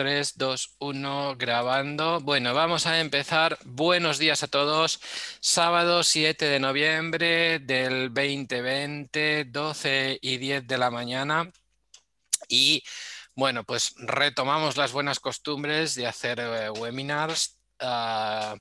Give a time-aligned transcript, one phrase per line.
[0.00, 2.20] 3, 2, 1, grabando.
[2.20, 3.58] Bueno, vamos a empezar.
[3.66, 4.98] Buenos días a todos.
[5.40, 11.52] Sábado 7 de noviembre del 2020, 12 y 10 de la mañana.
[12.48, 12.82] Y
[13.34, 17.58] bueno, pues retomamos las buenas costumbres de hacer eh, webinars.
[17.78, 18.56] Ah,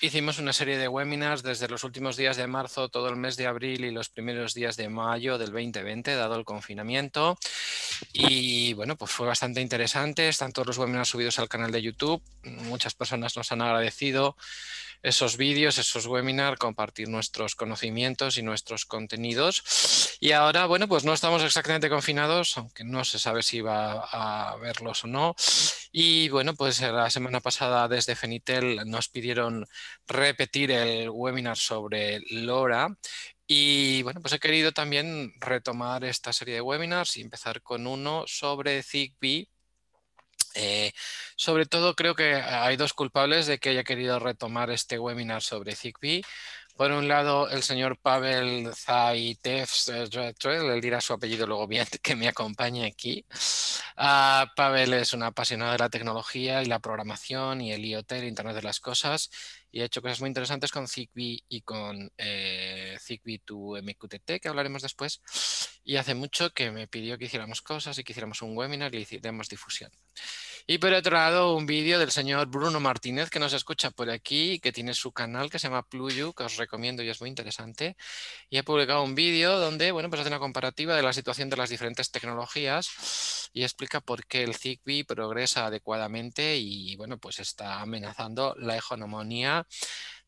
[0.00, 3.46] hicimos una serie de webinars desde los últimos días de marzo, todo el mes de
[3.46, 7.38] abril y los primeros días de mayo del 2020, dado el confinamiento.
[8.12, 10.28] Y bueno, pues fue bastante interesante.
[10.28, 12.22] Están todos los webinars subidos al canal de YouTube.
[12.44, 14.36] Muchas personas nos han agradecido
[15.02, 20.18] esos vídeos, esos webinars, compartir nuestros conocimientos y nuestros contenidos.
[20.20, 24.56] Y ahora, bueno, pues no estamos exactamente confinados, aunque no se sabe si va a
[24.56, 25.34] verlos o no.
[25.92, 29.66] Y bueno, pues la semana pasada desde Fenitel nos pidieron
[30.06, 32.88] repetir el webinar sobre LoRa
[33.52, 38.22] y bueno, pues he querido también retomar esta serie de webinars y empezar con uno
[38.28, 39.48] sobre Zigbee.
[40.54, 40.92] Eh,
[41.34, 45.74] sobre todo creo que hay dos culpables de que haya querido retomar este webinar sobre
[45.74, 46.22] Zigbee.
[46.80, 49.68] Por un lado, el señor Pavel Zaitev,
[50.44, 53.22] él dirá su apellido luego bien que me acompañe aquí.
[53.98, 58.28] Uh, Pavel es un apasionado de la tecnología y la programación y el IoT, el
[58.28, 59.30] Internet de las Cosas,
[59.70, 64.48] y ha hecho cosas muy interesantes con Zigbee y con eh, Zigbee to MQTT, que
[64.48, 65.20] hablaremos después.
[65.84, 69.02] Y hace mucho que me pidió que hiciéramos cosas y que hiciéramos un webinar y
[69.02, 69.92] hiciéramos difusión.
[70.66, 74.60] Y por otro lado, un vídeo del señor Bruno Martínez, que nos escucha por aquí,
[74.60, 77.96] que tiene su canal que se llama Pluyu, que os recomiendo y es muy interesante.
[78.48, 81.56] Y ha publicado un vídeo donde, bueno, pues hace una comparativa de la situación de
[81.56, 87.80] las diferentes tecnologías y explica por qué el Zigbee progresa adecuadamente y, bueno, pues está
[87.80, 89.66] amenazando la hegemonía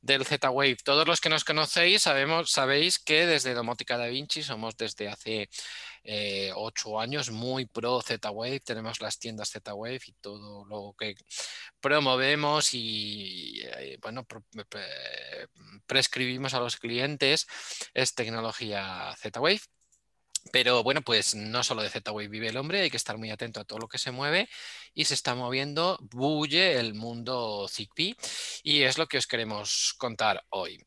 [0.00, 0.78] del Z-Wave.
[0.84, 5.48] Todos los que nos conocéis sabemos, sabéis que desde Domótica Da Vinci somos desde hace
[6.04, 8.60] eh, ocho años muy pro Z-Wave.
[8.60, 11.14] Tenemos las tiendas Z-Wave y todo lo que
[11.80, 14.26] promovemos y eh, bueno,
[15.86, 17.46] prescribimos a los clientes
[17.94, 19.60] es tecnología Z-Wave.
[20.50, 23.60] Pero bueno, pues no solo de Z-Wave vive el hombre, hay que estar muy atento
[23.60, 24.48] a todo lo que se mueve
[24.92, 28.16] y se está moviendo, bulle el mundo Zigbee
[28.64, 30.84] y es lo que os queremos contar hoy.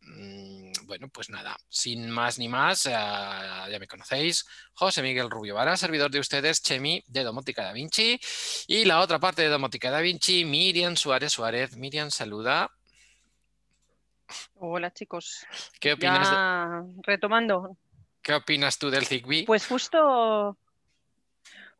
[0.85, 5.75] Bueno, pues nada, sin más ni más, ah, ya me conocéis, José Miguel Rubio Vara,
[5.78, 8.19] servidor de ustedes, Chemi de Domótica Da Vinci
[8.68, 11.75] y la otra parte de Domótica Da Vinci, Miriam Suárez Suárez.
[11.75, 12.69] Miriam, saluda.
[14.56, 15.46] Hola chicos.
[15.79, 16.29] ¿Qué opinas?
[17.03, 17.78] Retomando,
[18.25, 19.46] ¿Qué opinas tú del Zigbee?
[19.46, 20.57] Pues justo,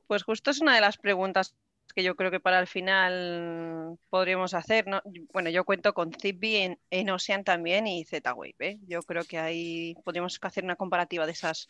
[0.06, 1.56] pues justo es una de las preguntas
[1.96, 4.86] que yo creo que para el final podríamos hacer.
[5.32, 8.56] Bueno, yo cuento con Zigbee en, Ocean también y Z-Wave.
[8.60, 8.78] ¿eh?
[8.86, 11.68] Yo creo que ahí podríamos hacer una comparativa de esas,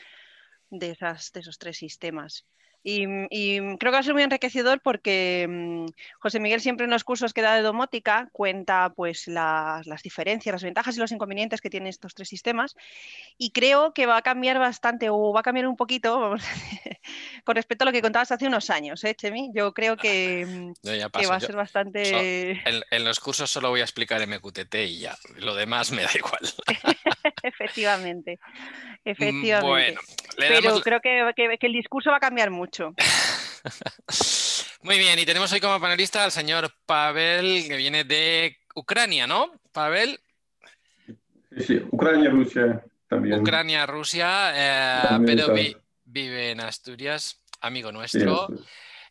[0.71, 2.47] de esas, de esos tres sistemas.
[2.87, 5.87] Y, creo que va a ser muy enriquecedor porque mm,
[6.19, 10.63] José Miguel siempre en los cursos que da de domótica cuenta pues las, diferencias, las
[10.63, 12.75] ventajas y los inconvenientes que tienen estos tres sistemas
[13.39, 16.35] y creo que va a cambiar bastante o va a cambiar un poquito
[17.43, 19.49] con respecto a lo que contabas hace unos años, ¿eh, Chemi?
[19.51, 20.73] Yo creo que, mm,
[21.27, 22.61] va a ser bastante...
[22.65, 26.41] en, los cursos solo voy a explicar MQTT y ya, lo demás me da igual.
[27.41, 28.39] Efectivamente,
[29.03, 29.99] efectivamente.
[30.37, 32.74] Pero creo que, que el discurso va a cambiar mucho.
[34.81, 39.51] Muy bien, y tenemos hoy como panelista al señor Pavel, que viene de Ucrania, ¿no?
[39.71, 40.19] Pavel.
[41.57, 43.39] Sí, Ucrania, Rusia también.
[43.39, 45.47] Ucrania, Rusia, eh, pero
[46.03, 48.47] vive en Asturias, amigo nuestro.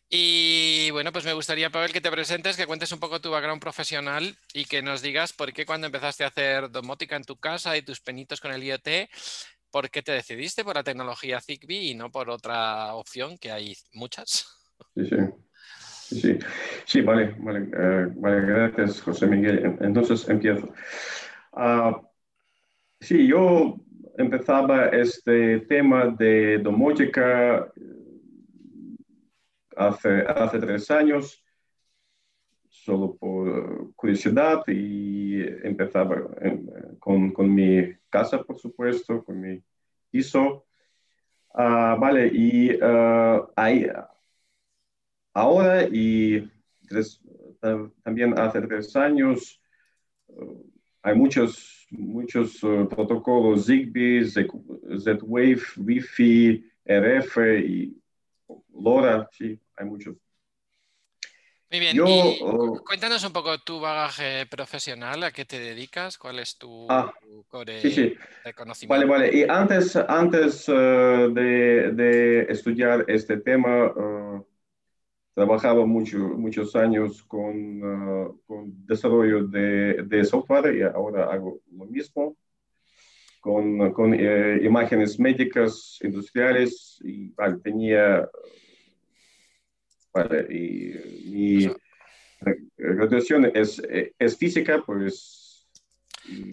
[0.09, 3.61] Y bueno, pues me gustaría, Pavel, que te presentes, que cuentes un poco tu background
[3.61, 7.75] profesional y que nos digas por qué cuando empezaste a hacer domótica en tu casa
[7.75, 9.09] y tus penitos con el IoT,
[9.75, 13.73] ¿Por qué te decidiste por la tecnología Zigbee y no por otra opción, que hay
[13.91, 14.47] muchas?
[14.95, 15.05] Sí,
[16.07, 16.39] sí.
[16.85, 19.75] Sí, vale, vale, eh, vale, gracias, José Miguel.
[19.81, 20.73] Entonces empiezo.
[21.51, 22.07] Uh,
[23.01, 23.75] sí, yo
[24.17, 28.95] empezaba este tema de domótica eh,
[29.75, 31.43] hace, hace tres años,
[32.85, 36.21] solo por curiosidad, y empezaba
[36.99, 39.61] con, con mi casa, por supuesto, con mi
[40.11, 40.65] piso.
[41.53, 43.87] Ah, vale, y uh, hay,
[45.33, 46.51] ahora y
[48.03, 49.59] también hace tres años
[50.27, 50.63] uh,
[51.01, 57.97] hay muchos, muchos protocolos Zigbee, Z-Wave, Wi-Fi, RF y
[58.73, 60.17] LoRa, sí, hay muchos
[61.75, 66.39] muy bien, y oh, cuéntanos un poco tu bagaje profesional, a qué te dedicas, cuál
[66.39, 67.13] es tu ah,
[67.49, 69.07] core de conocimiento.
[69.07, 69.37] Vale, vale.
[69.37, 74.45] Y antes, antes eh, de, de, estudiar este tema, uh,
[75.33, 81.85] trabajaba mucho, muchos años con, ah, con desarrollo de, de, software y ahora hago lo
[81.85, 82.37] mismo
[83.41, 88.29] con, con eh, imágenes médicas industriales y tenía
[90.15, 91.75] vale, y mi
[92.77, 93.81] graduación es,
[94.17, 95.45] es física pues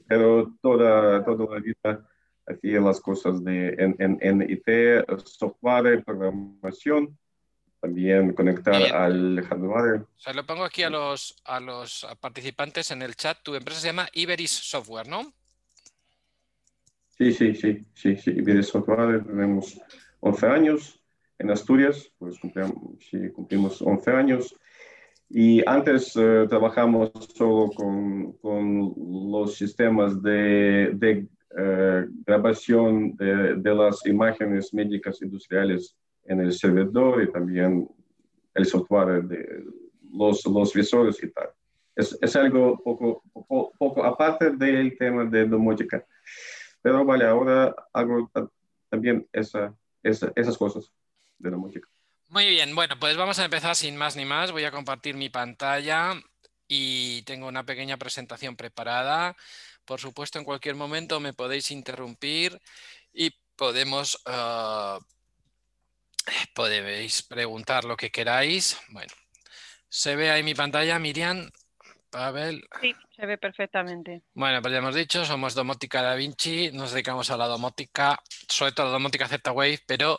[0.07, 2.09] pero toda, toda la vida
[2.47, 4.67] hacía las cosas de en, en, en IT,
[5.25, 7.17] software, programación
[7.81, 10.03] también conectar al hardware.
[10.03, 13.39] O sea, lo pongo aquí a los, a los participantes en el chat.
[13.43, 15.33] Tu empresa se llama Iberis Software, ¿no?
[17.19, 18.31] Sí, sí, sí, sí, sí.
[18.31, 19.81] Iberis Software tenemos
[20.21, 21.02] 11 años
[21.43, 22.73] en Asturias, pues cumplimos,
[23.11, 24.57] sí, cumplimos 11 años.
[25.29, 28.95] Y antes eh, trabajamos solo con, con,
[29.33, 31.27] los sistemas de, de
[31.59, 35.97] eh, grabación de, de las imágenes médicas industriales
[36.27, 37.89] en el servidor y también
[38.55, 39.65] el software de
[40.13, 41.49] los, los visores y tal.
[41.97, 46.07] Es, es algo poco, poco, poco, aparte del tema de domótica.
[46.83, 48.31] Pero vale, ahora hago
[48.91, 50.93] también esa, esa, esas cosas
[51.51, 51.83] de.
[52.29, 54.53] Muy bien, bueno, pues vamos a empezar sin más ni más.
[54.53, 56.15] Voy a compartir mi pantalla
[56.67, 59.37] y tengo una pequeña presentación preparada.
[59.85, 62.59] Por supuesto, en cualquier momento me podéis interrumpir
[63.13, 64.99] y podemos uh,
[66.55, 68.79] podéis preguntar lo que queráis.
[68.89, 69.13] Bueno,
[69.89, 71.51] ¿se ve ahí mi pantalla, Miriam?
[72.11, 72.67] Pavel.
[72.81, 74.25] Sí, se ve perfectamente.
[74.35, 78.73] Bueno, pues ya hemos dicho, somos Domótica Da Vinci, nos dedicamos a la domótica, sobre
[78.73, 80.19] todo a la domótica Z-Wave, pero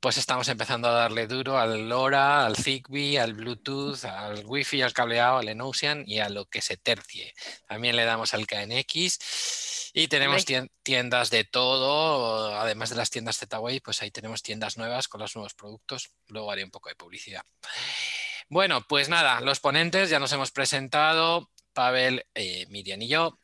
[0.00, 4.92] pues estamos empezando a darle duro al LoRa, al Zigbee, al Bluetooth, al Wi-Fi, al
[4.92, 7.32] cableado, al Enocean y a lo que se tercie.
[7.68, 10.44] También le damos al KNX y tenemos
[10.82, 15.36] tiendas de todo, además de las tiendas Z-Wave, pues ahí tenemos tiendas nuevas con los
[15.36, 16.10] nuevos productos.
[16.26, 17.44] Luego haré un poco de publicidad.
[18.48, 23.38] Bueno, pues nada, los ponentes ya nos hemos presentado, Pavel, eh, Miriam y yo.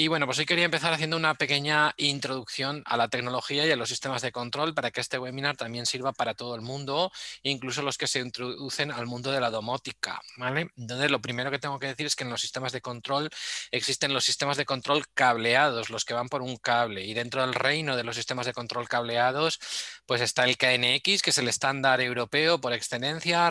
[0.00, 3.74] Y bueno, pues hoy quería empezar haciendo una pequeña introducción a la tecnología y a
[3.74, 7.10] los sistemas de control para que este webinar también sirva para todo el mundo,
[7.42, 10.22] incluso los que se introducen al mundo de la domótica.
[10.36, 10.70] ¿vale?
[10.76, 13.28] Entonces, lo primero que tengo que decir es que en los sistemas de control
[13.72, 17.04] existen los sistemas de control cableados, los que van por un cable.
[17.04, 19.58] Y dentro del reino de los sistemas de control cableados,
[20.06, 23.50] pues está el KNX, que es el estándar europeo por excelencia,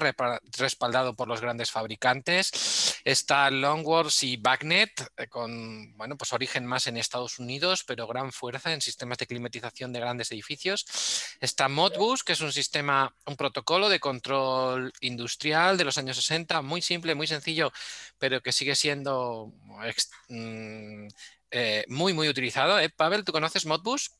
[0.57, 3.01] respaldado por los grandes fabricantes.
[3.03, 8.31] Está Longworth y Bagnet, eh, con, bueno, pues origen más en Estados Unidos, pero gran
[8.31, 10.85] fuerza en sistemas de climatización de grandes edificios.
[11.41, 16.61] Está Modbus, que es un sistema, un protocolo de control industrial de los años 60,
[16.61, 17.71] muy simple, muy sencillo,
[18.17, 19.51] pero que sigue siendo
[20.29, 21.07] mm,
[21.51, 22.79] eh, muy, muy utilizado.
[22.79, 22.89] ¿eh?
[22.89, 24.11] Pavel, ¿tú conoces Modbus?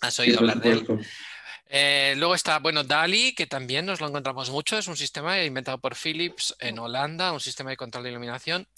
[0.00, 0.86] ¿Has oído hablar de él?
[1.68, 5.78] Eh, luego está, bueno, DALI, que también nos lo encontramos mucho, es un sistema inventado
[5.78, 8.68] por Philips en Holanda, un sistema de control de iluminación.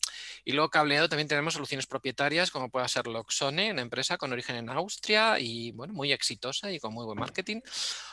[0.45, 4.57] Y luego cableado también tenemos soluciones propietarias, como puede ser Loxone, una empresa con origen
[4.57, 7.61] en Austria y, bueno, muy exitosa y con muy buen marketing.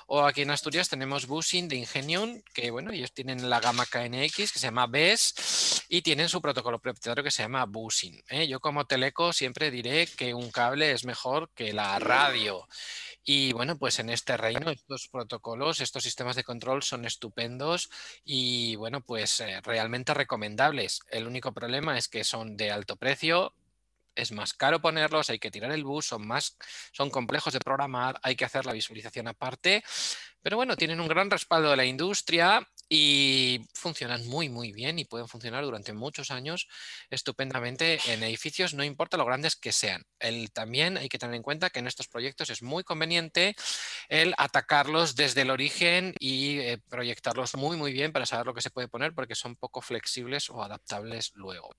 [0.07, 4.51] O aquí en Asturias tenemos Busing de Ingenium, que, bueno, ellos tienen la gama KNX,
[4.51, 8.23] que se llama BES, y tienen su protocolo propietario que se llama Busing.
[8.29, 8.47] ¿eh?
[8.47, 12.67] Yo como teleco siempre diré que un cable es mejor que la radio.
[13.27, 17.89] Y bueno, pues en este reino estos protocolos, estos sistemas de control son estupendos
[18.23, 20.99] y bueno, pues eh, realmente recomendables.
[21.09, 23.53] El único problema es que son de alto precio,
[24.15, 26.57] es más caro ponerlos, hay que tirar el bus, son más,
[26.91, 29.83] son complejos de programar, hay que hacer la visualización aparte,
[30.41, 35.05] pero bueno, tienen un gran respaldo de la industria y funcionan muy muy bien y
[35.05, 36.67] pueden funcionar durante muchos años
[37.09, 40.03] estupendamente en edificios, no importa lo grandes que sean.
[40.19, 43.55] El, también hay que tener en cuenta que en estos proyectos es muy conveniente
[44.09, 48.61] el atacarlos desde el origen y eh, proyectarlos muy muy bien para saber lo que
[48.61, 51.71] se puede poner porque son poco flexibles o adaptables luego.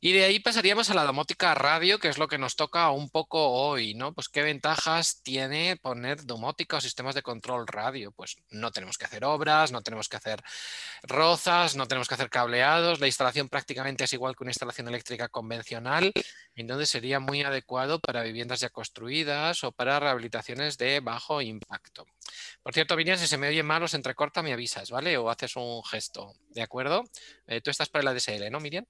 [0.00, 3.10] Y de ahí pasaríamos a la domótica radio, que es lo que nos toca un
[3.10, 4.12] poco hoy, ¿no?
[4.12, 8.12] Pues qué ventajas tiene poner domótica o sistemas de control radio.
[8.12, 10.42] Pues no tenemos que hacer obras, no tenemos que hacer
[11.02, 15.28] rozas, no tenemos que hacer cableados, la instalación prácticamente es igual que una instalación eléctrica
[15.28, 16.12] convencional,
[16.54, 22.06] entonces sería muy adecuado para viviendas ya construidas o para rehabilitaciones de bajo impacto.
[22.62, 25.16] Por cierto, Miriam, si se me oye mal, os entrecorta, me avisas, ¿vale?
[25.18, 27.04] O haces un gesto, ¿de acuerdo?
[27.46, 28.84] Eh, tú estás para la DSL, ¿no, Miriam?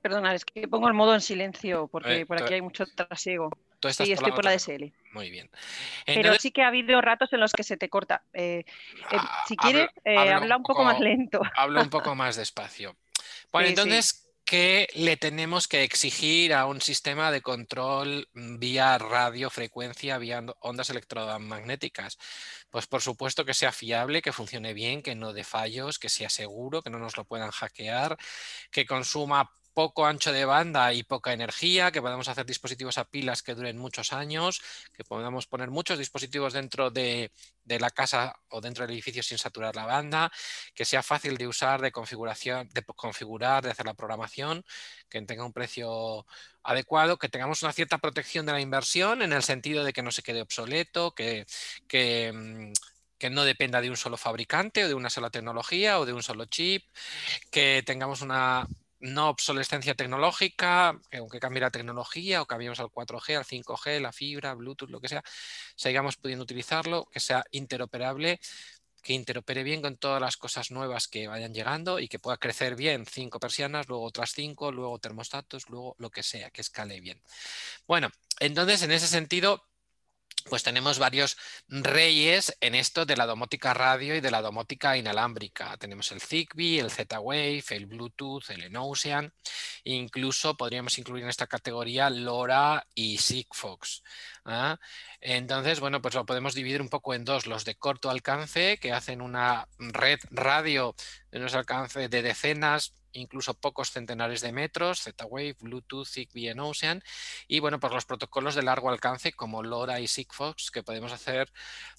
[0.00, 3.50] Perdona, es que pongo el modo en silencio porque eh, por aquí hay mucho trasiego.
[3.90, 4.92] Sí, estoy por la DSL.
[5.12, 5.50] Muy bien.
[6.06, 8.22] Pero sí que ha habido ratos en los que se te corta.
[8.32, 8.64] Eh, eh,
[9.12, 11.40] ah, si quieres, habla, un poco, más lento.
[11.54, 12.96] Hablo un poco más despacio.
[13.52, 20.44] Bueno, entonces, que le tenemos que exigir a un sistema de control vía radiofrecuencia, vía
[20.58, 22.18] ondas electromagnéticas?
[22.68, 26.28] Pues por supuesto que sea fiable, que funcione bien, que no dé fallos, que sea
[26.28, 28.16] seguro, que no nos lo puedan hackear,
[28.72, 33.42] que consuma poco ancho de banda y poca energía, que podamos hacer dispositivos a pilas
[33.42, 34.60] que duren muchos años,
[34.92, 37.30] que podamos poner muchos dispositivos dentro de,
[37.64, 40.30] la casa o dentro del edificio sin saturar la banda,
[40.74, 44.64] que sea fácil de usar, de configuración, de configurar, de hacer la programación,
[45.08, 46.26] que tenga un precio
[46.62, 50.10] adecuado, que tengamos una cierta protección de la inversión en el sentido de que no
[50.10, 51.46] se quede obsoleto, que,
[51.86, 52.72] que mm,
[53.20, 56.22] que no dependa de un solo fabricante o de una sola tecnología o de un
[56.22, 56.82] solo chip,
[57.50, 58.66] que tengamos una
[59.00, 64.54] no obsolescencia tecnológica, aunque cambie la tecnología o cambiemos al 4G, al 5G, la fibra,
[64.54, 65.22] Bluetooth, lo que sea,
[65.74, 68.40] sigamos pudiendo utilizarlo, que sea interoperable,
[69.02, 72.76] que interopere bien con todas las cosas nuevas que vayan llegando y que pueda crecer
[72.76, 77.22] bien cinco persianas, luego otras cinco, luego termostatos, luego lo que sea, que escale bien.
[77.86, 79.69] Bueno, entonces en ese sentido
[80.48, 81.36] pues tenemos varios
[81.68, 85.76] reyes en esto de la domótica radio y de la domótica inalámbrica.
[85.76, 89.32] Tenemos el Zigbee, el Z-Wave, el Bluetooth, el Enocean.
[89.84, 94.02] Incluso podríamos incluir en esta categoría LoRa y Sigfox.
[94.44, 94.78] ¿ah?
[95.20, 97.46] Entonces, bueno, pues lo podemos dividir un poco en dos.
[97.46, 100.94] Los de corto alcance, que hacen una red radio
[101.30, 107.02] de unos alcance de decenas, incluso pocos centenares de metros, Z-Wave, Bluetooth, Zigbee en Ocean,
[107.48, 111.50] y bueno, pues los protocolos de largo alcance como LoRa y Sigfox, que podemos hacer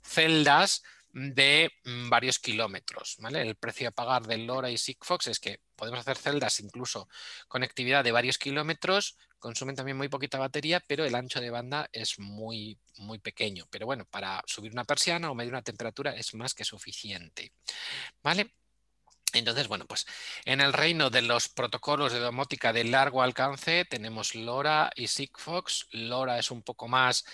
[0.04, 3.18] celdas de mm, varios kilómetros.
[3.20, 3.42] ¿vale?
[3.42, 7.10] El precio a pagar del LoRa y Sigfox es que podemos hacer celdas incluso
[7.48, 12.20] conectividad de varios kilómetros, consumen también muy poquita batería, pero el ancho de banda es
[12.20, 13.66] muy, muy pequeño.
[13.70, 17.52] Pero bueno, para subir una persiana o medir una temperatura es más que suficiente.
[18.24, 18.54] ¿Vale?
[19.34, 20.06] Entonces, bueno, pues
[20.46, 25.88] en el reino de los protocolos de domótica de largo alcance tenemos LoRa y Sigfox.
[25.92, 27.26] LoRa es un poco más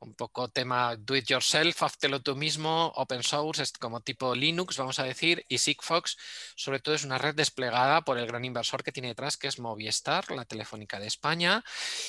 [0.00, 4.76] un poco tema do it yourself, háztelo tú mismo, open source, es como tipo Linux,
[4.76, 6.16] vamos a decir, y Sigfox,
[6.56, 9.58] sobre todo es una red desplegada por el gran inversor que tiene detrás, que es
[9.58, 11.64] Movistar, la Telefónica de España,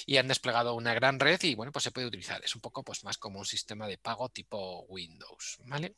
[0.05, 2.43] y han desplegado una gran red y bueno, pues se puede utilizar.
[2.43, 5.95] Es un poco pues más como un sistema de pago tipo Windows, ¿vale?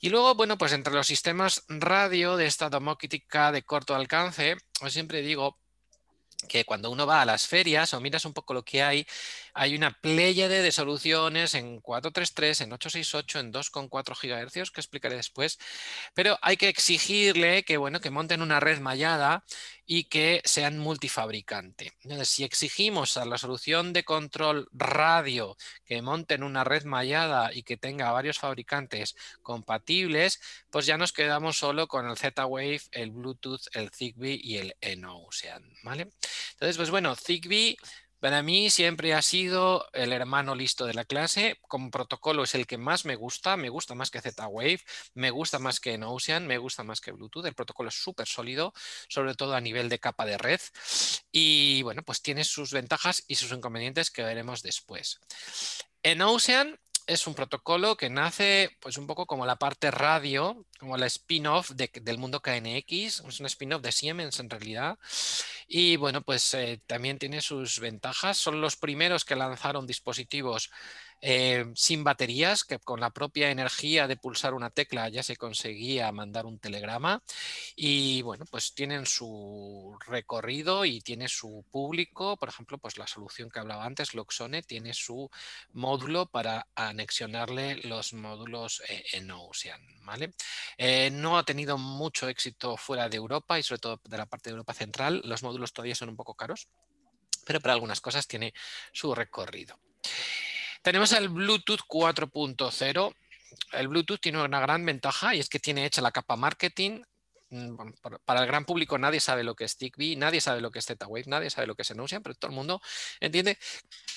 [0.00, 4.92] Y luego, bueno, pues entre los sistemas radio de esta domótica de corto alcance, os
[4.92, 5.58] siempre digo
[6.46, 9.06] que cuando uno va a las ferias o miras un poco lo que hay,
[9.54, 15.58] hay una pléyade de soluciones en 433, en 868, en 2,4 GHz que explicaré después,
[16.14, 19.44] pero hay que exigirle que, bueno, que monten una red mallada
[19.90, 21.92] y que sean multifabricante.
[22.02, 27.62] Entonces, si exigimos a la solución de control radio que monten una red mallada y
[27.62, 30.40] que tenga varios fabricantes compatibles,
[30.70, 35.64] pues ya nos quedamos solo con el Z-Wave, el Bluetooth, el Zigbee y el Eno-Ocean.
[35.82, 36.10] ¿vale?
[36.52, 37.76] Entonces, pues bueno, Zigbee
[38.20, 41.58] para mí siempre ha sido el hermano listo de la clase.
[41.68, 43.56] Como protocolo es el que más me gusta.
[43.56, 44.80] Me gusta más que Z-Wave,
[45.14, 47.46] me gusta más que Ocean, me gusta más que Bluetooth.
[47.46, 48.72] El protocolo es súper sólido,
[49.08, 50.60] sobre todo a nivel de capa de red.
[51.30, 55.20] Y bueno, pues tiene sus ventajas y sus inconvenientes que veremos después.
[56.02, 60.96] En Ocean es un protocolo que nace pues un poco como la parte radio, como
[60.98, 64.98] la spin-off del mundo KNX, es un spin-off de Siemens en realidad.
[65.66, 68.36] Y bueno, pues eh, también tiene sus ventajas.
[68.36, 70.70] Son los primeros que lanzaron dispositivos
[71.20, 76.10] eh, sin baterías, que con la propia energía de pulsar una tecla ya se conseguía
[76.12, 77.22] mandar un telegrama.
[77.76, 82.36] Y bueno, pues tienen su recorrido y tiene su público.
[82.36, 85.30] Por ejemplo, pues la solución que hablaba antes, Loxone, tiene su
[85.72, 89.80] módulo para anexionarle los módulos eh, en Ocean.
[90.08, 90.32] ¿vale?
[90.78, 94.48] Eh, no ha tenido mucho éxito fuera de Europa y sobre todo de la parte
[94.48, 95.20] de Europa central.
[95.24, 96.68] Los módulos todavía son un poco caros,
[97.44, 98.54] pero para algunas cosas tiene
[98.92, 99.78] su recorrido.
[100.82, 103.14] Tenemos el Bluetooth 4.0.
[103.72, 107.02] El Bluetooth tiene una gran ventaja y es que tiene hecha la capa marketing.
[107.50, 107.76] Mm,
[108.26, 110.84] para el gran público nadie sabe lo que es Zigbee, nadie sabe lo que es
[110.84, 112.82] Z-Wave, nadie sabe lo que es Enocean, pero todo el mundo
[113.20, 113.56] entiende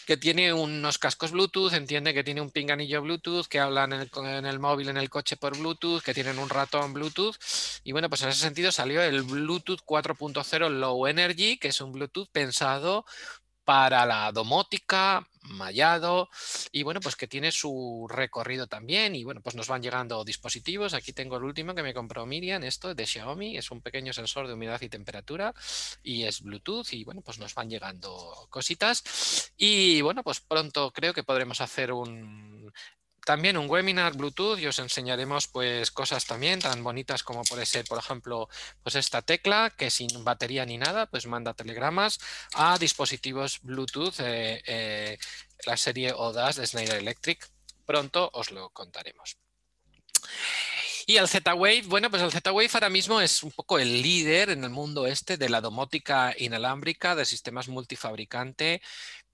[0.06, 4.10] que tiene unos cascos Bluetooth, entiende que tiene un pinganillo Bluetooth, que hablan en el,
[4.26, 7.36] en el, móvil, en el coche por Bluetooth, que tienen un ratón Bluetooth.
[7.86, 11.94] Y bueno, pues en ese sentido salió el Bluetooth 4.0 Low Energy, que es un
[11.94, 13.06] Bluetooth pensado
[13.64, 16.30] para la domótica, mallado
[16.72, 20.94] y bueno, pues que tiene su recorrido también y bueno, pues nos van llegando dispositivos.
[20.94, 24.48] Aquí tengo el último que me compró Miriam, esto de Xiaomi, es un pequeño sensor
[24.48, 25.54] de humedad y temperatura
[26.04, 31.14] y es Bluetooth y bueno, pues nos van llegando cositas y bueno, pues pronto creo
[31.14, 32.72] que podremos hacer un
[33.26, 37.86] también un webinar Bluetooth y os enseñaremos pues cosas también tan bonitas como puede ser,
[37.86, 38.50] por ejemplo,
[38.84, 42.20] pues esta tecla que sin batería ni nada, pues manda telegramas
[42.54, 45.18] a dispositivos Bluetooth, eh, eh,
[45.66, 47.48] la serie ODAS de Schneider Electric.
[47.86, 49.38] Pronto os lo contaremos.
[51.08, 54.64] Y el Z-Wave, bueno, pues el Z-Wave ahora mismo es un poco el líder en
[54.64, 58.82] el mundo este de la domótica inalámbrica, de sistemas multifabricante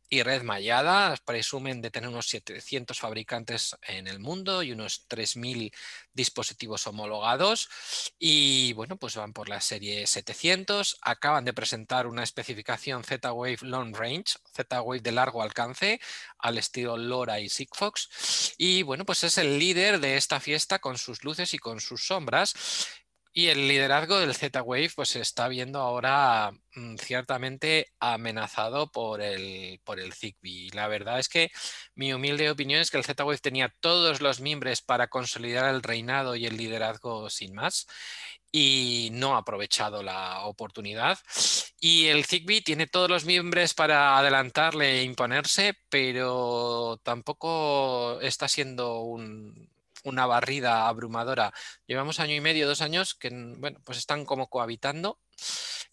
[0.09, 1.15] y red mallada.
[1.25, 5.73] Presumen de tener unos 700 fabricantes en el mundo y unos 3.000
[6.13, 7.69] dispositivos homologados.
[8.17, 10.97] Y bueno, pues van por la serie 700.
[11.01, 15.99] Acaban de presentar una especificación Z-Wave Long Range, Z-Wave de largo alcance,
[16.39, 18.55] al estilo LoRa y Sigfox.
[18.57, 22.05] Y bueno, pues es el líder de esta fiesta con sus luces y con sus
[22.05, 22.53] sombras.
[23.37, 29.79] Y el liderazgo del Z-Wave pues se está viendo ahora mm, ciertamente amenazado por el,
[29.83, 30.71] por el Zigbee.
[30.73, 31.51] La verdad es que
[31.93, 36.35] mi humilde opinión es que el Z-Wave tenía todos los miembros para consolidar el reinado
[36.35, 37.85] y el liderazgo sin más
[38.51, 41.19] y no ha aprovechado la oportunidad.
[41.79, 49.01] Y el Zigbee tiene todos los miembros para adelantarle e imponerse, pero tampoco está siendo
[49.01, 49.69] un,
[50.09, 51.53] una barrida abrumadora.
[51.85, 55.19] Llevamos año y medio, dos años que bueno, pues están como cohabitando.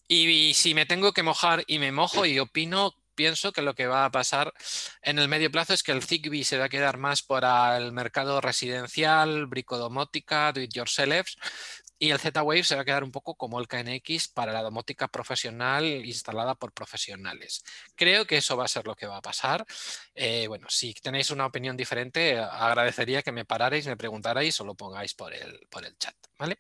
[0.06, 3.86] Y, si me tengo que mojar y me mojo y opino, pienso que lo que
[3.86, 4.52] va a pasar
[5.02, 7.92] en el medio plazo es que el Zigbee se va a quedar más para el
[7.92, 11.28] mercado residencial, bricodomótica, do it yourself,
[11.98, 15.08] y el Z-Wave se va a quedar un poco como el KNX para la domótica
[15.08, 17.64] profesional instalada por profesionales.
[17.94, 19.64] Creo que eso va a ser lo que va a pasar.
[20.14, 24.74] Eh, bueno, si tenéis una opinión diferente, agradecería que me pararais, me preguntarais o lo
[24.74, 26.14] pongáis por el, por el chat.
[26.38, 26.58] ¿vale?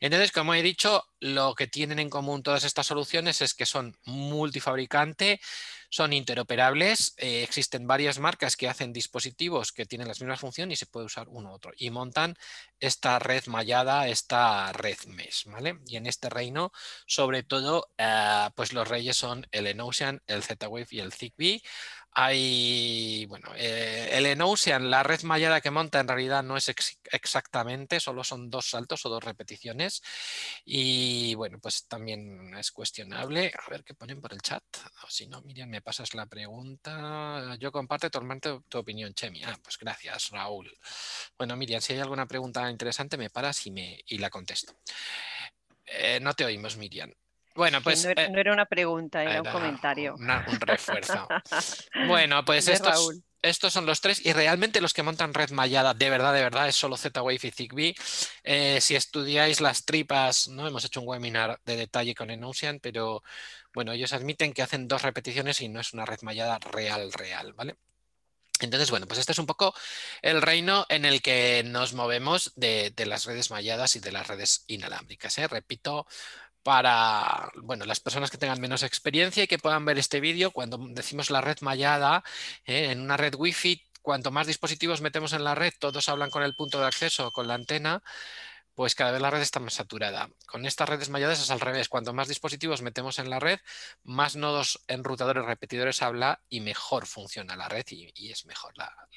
[0.00, 3.96] Entonces, como he dicho, lo que tienen en común todas estas soluciones es que son
[4.04, 5.40] multifabricante,
[5.90, 10.80] son interoperables, eh, existen varias marcas que hacen dispositivos que tienen las mismas funciones y
[10.80, 11.72] se puede usar uno u otro.
[11.76, 12.36] Y montan
[12.80, 15.78] esta red mallada, esta red mesh, ¿vale?
[15.86, 16.72] Y en este reino,
[17.06, 21.62] sobre todo, eh, pues los reyes son el Enocean, el Z-Wave y el Zigbee.
[22.18, 26.72] Hay, bueno, eh, el Enocean, la red mallada que monta en realidad no es
[27.12, 30.00] exactamente, solo son dos saltos o dos repeticiones.
[30.64, 33.52] Y bueno, pues también es cuestionable.
[33.66, 34.62] A ver qué ponen por el chat.
[35.10, 37.54] Si no, Miriam, me pasas la pregunta.
[37.58, 39.44] Yo comparto totalmente tu opinión, Chemi.
[39.44, 40.74] Ah, pues gracias, Raúl.
[41.36, 44.72] Bueno, Miriam, si hay alguna pregunta interesante, me paras y, me, y la contesto.
[45.86, 47.12] Eh, no te oímos, Miriam.
[47.56, 48.04] Bueno, pues.
[48.04, 50.14] No era, una pregunta, era, un comentario.
[50.16, 51.26] un refuerzo.
[52.06, 54.24] bueno, pues estos, estos, son los tres.
[54.24, 57.50] Y realmente los que montan red mallada, de verdad, de verdad, es solo Z-Wave y
[57.50, 57.94] Zigbee.
[58.44, 60.68] Eh, si estudiáis las tripas, ¿no?
[60.68, 63.22] Hemos hecho un webinar de detalle con Enocean, pero
[63.72, 67.52] bueno, ellos admiten que hacen dos repeticiones y no es una red mallada real, real,
[67.54, 67.76] ¿vale?
[68.60, 69.74] Entonces, bueno, pues este es un poco
[70.22, 74.26] el reino en el que nos movemos de, de las redes malladas y de las
[74.28, 75.36] redes inalámbricas.
[75.36, 75.46] ¿eh?
[75.46, 76.06] Repito,
[76.66, 80.78] para bueno, las personas que tengan menos experiencia y que puedan ver este vídeo, cuando
[80.90, 82.24] decimos la red mallada,
[82.64, 82.90] ¿eh?
[82.90, 86.56] en una red wifi, cuanto más dispositivos metemos en la red, todos hablan con el
[86.56, 88.02] punto de acceso, con la antena,
[88.74, 90.28] pues cada vez la red está más saturada.
[90.44, 91.88] Con estas redes malladas es al revés.
[91.88, 93.60] Cuanto más dispositivos metemos en la red,
[94.02, 98.74] más nodos enrutadores repetidores habla y mejor funciona la red y, es mejor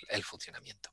[0.10, 0.92] el funcionamiento.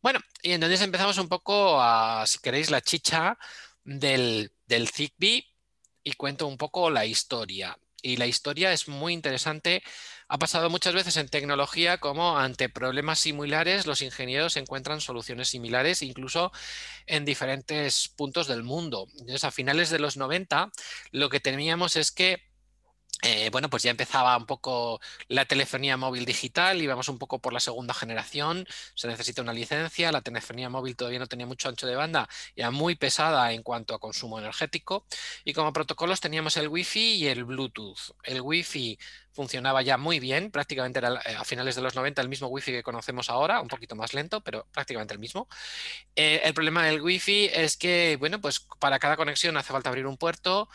[0.00, 3.36] Bueno, y entonces empezamos un poco a, si queréis, la chicha
[3.82, 5.55] del, del Zigbee
[6.06, 7.76] y cuento un poco la historia.
[8.00, 9.82] Y la historia es muy interesante.
[10.28, 16.02] Ha pasado muchas veces en tecnología como ante problemas similares los ingenieros encuentran soluciones similares
[16.02, 16.52] incluso
[17.06, 19.08] en diferentes puntos del mundo.
[19.14, 20.70] Entonces, a finales de los 90
[21.10, 22.44] lo que teníamos es que
[23.22, 27.52] eh, bueno, pues ya empezaba un poco la telefonía móvil digital, íbamos un poco por
[27.54, 31.86] la segunda generación, se necesita una licencia, la telefonía móvil todavía no tenía mucho ancho
[31.86, 35.06] de banda, era muy pesada en cuanto a consumo energético
[35.44, 38.14] y como protocolos teníamos el Wi-Fi y el Bluetooth.
[38.22, 38.98] El Wi-Fi
[39.36, 42.72] funcionaba ya muy bien, prácticamente era eh, a finales de los 90 el mismo Wi-Fi
[42.72, 45.48] que conocemos ahora, un poquito más lento, pero prácticamente el mismo.
[46.16, 50.06] Eh, el problema del Wi-Fi es que, bueno, pues para cada conexión hace falta abrir
[50.06, 50.68] un puerto,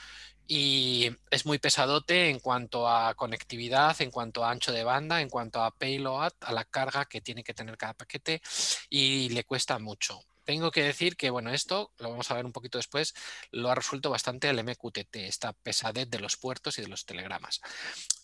[0.53, 5.29] y es muy pesadote en cuanto a conectividad, en cuanto a ancho de banda, en
[5.29, 8.41] cuanto a payload, a la carga que tiene que tener cada paquete
[8.89, 10.19] y le cuesta mucho.
[10.51, 13.13] Tengo que decir que, bueno, esto, lo vamos a ver un poquito después,
[13.51, 17.61] lo ha resuelto bastante el MQTT, esta pesadez de los puertos y de los telegramas.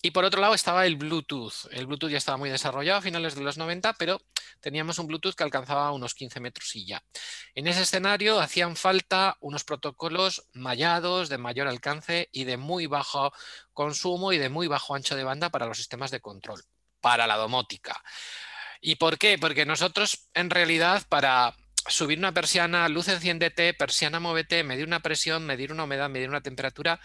[0.02, 1.72] Y por otro lado estaba el Bluetooth.
[1.72, 4.22] El Bluetooth ya estaba muy desarrollado a finales de los 90, pero
[4.60, 7.02] teníamos un Bluetooth que alcanzaba unos 15 metros y ya.
[7.56, 13.32] En ese escenario hacían falta unos protocolos mallados, de mayor alcance y de muy bajo
[13.72, 16.62] consumo y de muy bajo ancho de banda para los sistemas de control,
[17.00, 18.04] para la domótica.
[18.82, 19.38] ¿Y por qué?
[19.40, 21.56] Porque nosotros en realidad para
[21.88, 26.42] subir una persiana, luz enciéndete, persiana muévete, medir una presión, medir una humedad, medir una
[26.42, 27.00] temperatura,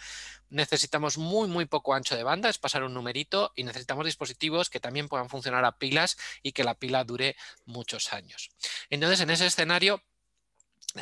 [0.51, 4.81] necesitamos muy, muy poco ancho de banda, es pasar un numerito y necesitamos dispositivos que
[4.81, 8.51] también puedan funcionar a pilas y que la pila dure muchos años.
[8.91, 10.03] Entonces, en ese escenario,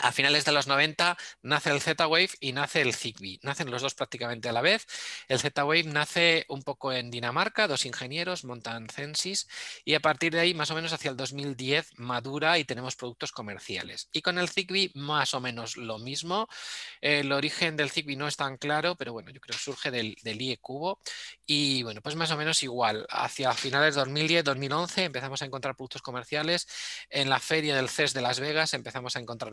[0.03, 3.41] a finales de los 90 nace el Z-Wave y nace el Zigbee.
[3.43, 4.87] Nacen los dos prácticamente a la vez.
[5.29, 9.49] El Z-Wave nace un poco en Dinamarca, dos ingenieros montan Censis
[9.85, 13.33] y a partir de ahí, más o menos hacia el 2010, madura y tenemos productos
[13.33, 14.09] comerciales.
[14.13, 16.49] Y con el Zigbee más o menos lo mismo.
[17.01, 20.17] El origen del Zigbee no es tan claro, pero bueno, yo creo que surge del,
[20.23, 21.01] del IE cubo
[21.47, 23.07] y bueno, pues más o menos igual.
[23.11, 26.67] Hacia finales de 2010-2011 empezamos a encontrar productos comerciales.
[27.09, 29.51] En la feria del CES de Las Vegas empezamos a encontrar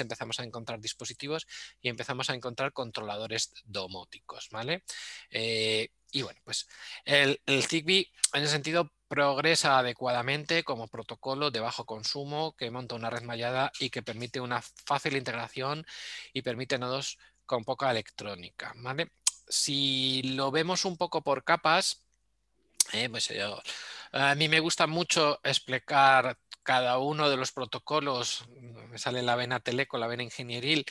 [0.00, 1.46] empezamos a encontrar dispositivos
[1.80, 4.84] y empezamos a encontrar controladores domóticos, ¿vale?
[5.30, 6.68] Eh, y bueno, pues
[7.04, 12.94] el, el Zigbee en ese sentido progresa adecuadamente como protocolo de bajo consumo que monta
[12.94, 15.84] una red mallada y que permite una fácil integración
[16.32, 18.72] y permite nodos con poca electrónica.
[18.76, 19.10] ¿vale?
[19.48, 22.04] Si lo vemos un poco por capas,
[22.92, 23.60] eh, pues yo,
[24.12, 28.44] a mí me gusta mucho explicar cada uno de los protocolos,
[28.90, 30.84] me sale la vena teleco, la vena ingenieril,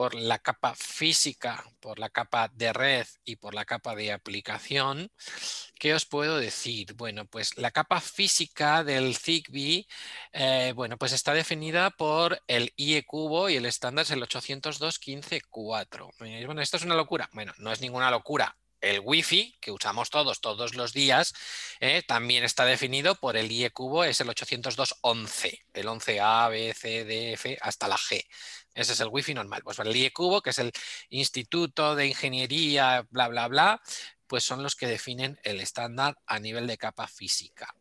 [0.00, 5.12] por la capa física, por la capa de red y por la capa de aplicación,
[5.78, 6.94] ¿qué os puedo decir?
[6.94, 9.86] Bueno, pues la capa física del Zigbee,
[10.32, 16.10] eh, bueno, pues está definida por el IE cubo y el estándar es el 802.15.4.
[16.18, 17.28] Bueno, esto es una locura.
[17.34, 21.34] Bueno, no es ninguna locura el Wi-Fi, que usamos todos, todos los días,
[21.80, 27.04] eh, también está definido por el IE cubo, es el 802.11, el 11A, B, C,
[27.04, 28.24] D, F, hasta la G.
[28.74, 29.62] Ese es el Wi-Fi normal.
[29.62, 30.72] Pues el IE cubo, que es el
[31.08, 33.82] Instituto de Ingeniería, bla, bla, bla,
[34.30, 37.74] pues son los que definen el estándar a nivel de capa física.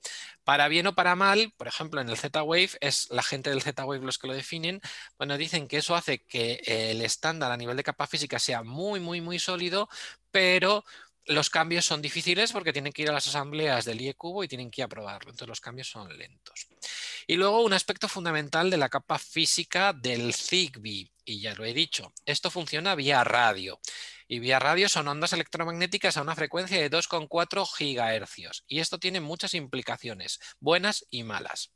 [0.43, 4.03] Para bien o para mal, por ejemplo, en el Z-Wave, es la gente del Z-Wave
[4.03, 4.81] los que lo definen,
[5.19, 8.99] bueno, dicen que eso hace que el estándar a nivel de capa física sea muy,
[8.99, 9.89] muy, muy sólido,
[10.31, 10.83] pero
[11.25, 14.47] los cambios son difíciles porque tienen que ir a las asambleas del IE cubo y
[14.47, 16.67] tienen que aprobarlo, entonces los cambios son lentos.
[17.27, 21.73] Y luego un aspecto fundamental de la capa física del Zigbee, y ya lo he
[21.73, 23.79] dicho, esto funciona vía radio.
[24.27, 28.63] Y vía radio son ondas electromagnéticas a una frecuencia de 2,4 gigahercios.
[28.67, 31.71] Y esto tiene muchas implicaciones, buenas y malas.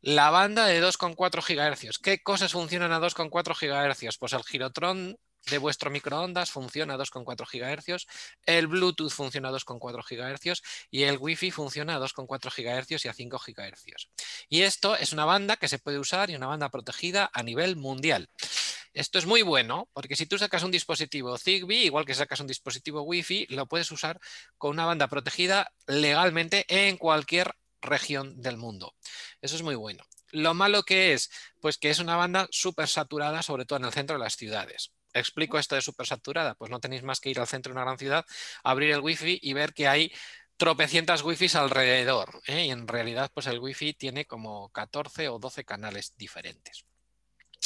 [0.00, 1.98] La banda de 2,4 gigahercios.
[1.98, 4.18] ¿Qué cosas funcionan a 2,4 gigahercios?
[4.18, 5.18] Pues el girotrón
[5.50, 8.06] de vuestro microondas funciona a 2,4 GHz,
[8.46, 13.12] el Bluetooth funciona a 2,4 GHz y el Wi-Fi funciona a 2,4 GHz y a
[13.12, 14.08] 5 GHz.
[14.48, 17.76] Y esto es una banda que se puede usar y una banda protegida a nivel
[17.76, 18.28] mundial.
[18.94, 22.46] Esto es muy bueno porque si tú sacas un dispositivo Zigbee, igual que sacas un
[22.46, 24.20] dispositivo Wi-Fi, lo puedes usar
[24.56, 28.94] con una banda protegida legalmente en cualquier región del mundo.
[29.42, 30.04] Eso es muy bueno.
[30.30, 31.30] Lo malo que es,
[31.60, 34.93] pues que es una banda súper saturada, sobre todo en el centro de las ciudades.
[35.14, 37.84] Explico esto de súper saturada, pues no tenéis más que ir al centro de una
[37.84, 38.26] gran ciudad,
[38.62, 40.12] abrir el Wi-Fi y ver que hay
[40.56, 42.42] tropecientas Wi-Fi alrededor.
[42.46, 42.66] ¿eh?
[42.66, 46.84] Y en realidad, pues el Wi-Fi tiene como 14 o 12 canales diferentes.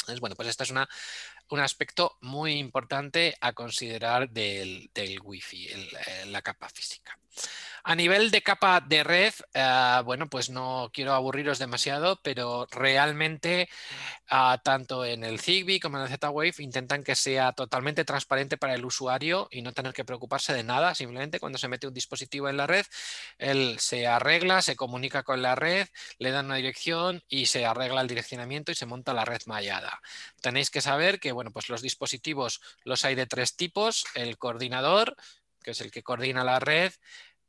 [0.01, 0.87] Entonces, bueno, pues este es una,
[1.49, 7.19] un aspecto muy importante a considerar del, del Wi-Fi, eh, la capa física.
[7.83, 13.69] A nivel de capa de red, eh, bueno, pues no quiero aburriros demasiado, pero realmente
[14.29, 18.75] ah, tanto en el Zigbee como en el Z-Wave intentan que sea totalmente transparente para
[18.75, 20.93] el usuario y no tener que preocuparse de nada.
[20.95, 22.85] Simplemente cuando se mete un dispositivo en la red,
[23.37, 28.01] él se arregla, se comunica con la red, le dan una dirección y se arregla
[28.01, 30.01] el direccionamiento y se monta la red mallada.
[30.41, 35.15] Tenéis que saber que, bueno, pues los dispositivos los hay de tres tipos, el coordinador,
[35.61, 36.91] que es el que coordina la red,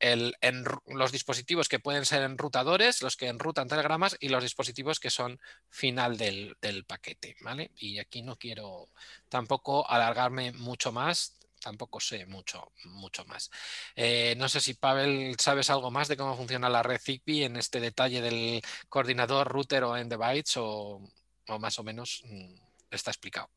[0.00, 5.10] en, los dispositivos que pueden ser enrutadores, los que enrutan telegramas y los dispositivos que
[5.10, 7.36] son final del, paquete.
[7.42, 7.70] ¿vale?
[7.76, 8.88] Y aquí no quiero
[9.28, 13.50] tampoco alargarme mucho más, tampoco sé mucho, mucho más.
[13.94, 17.56] Eh, no sé si Pavel sabes algo más de cómo funciona la red Zigbee en
[17.56, 21.02] este detalle del coordinador router o end device o,
[21.48, 22.54] o más o menos mm,
[22.90, 23.50] está explicado.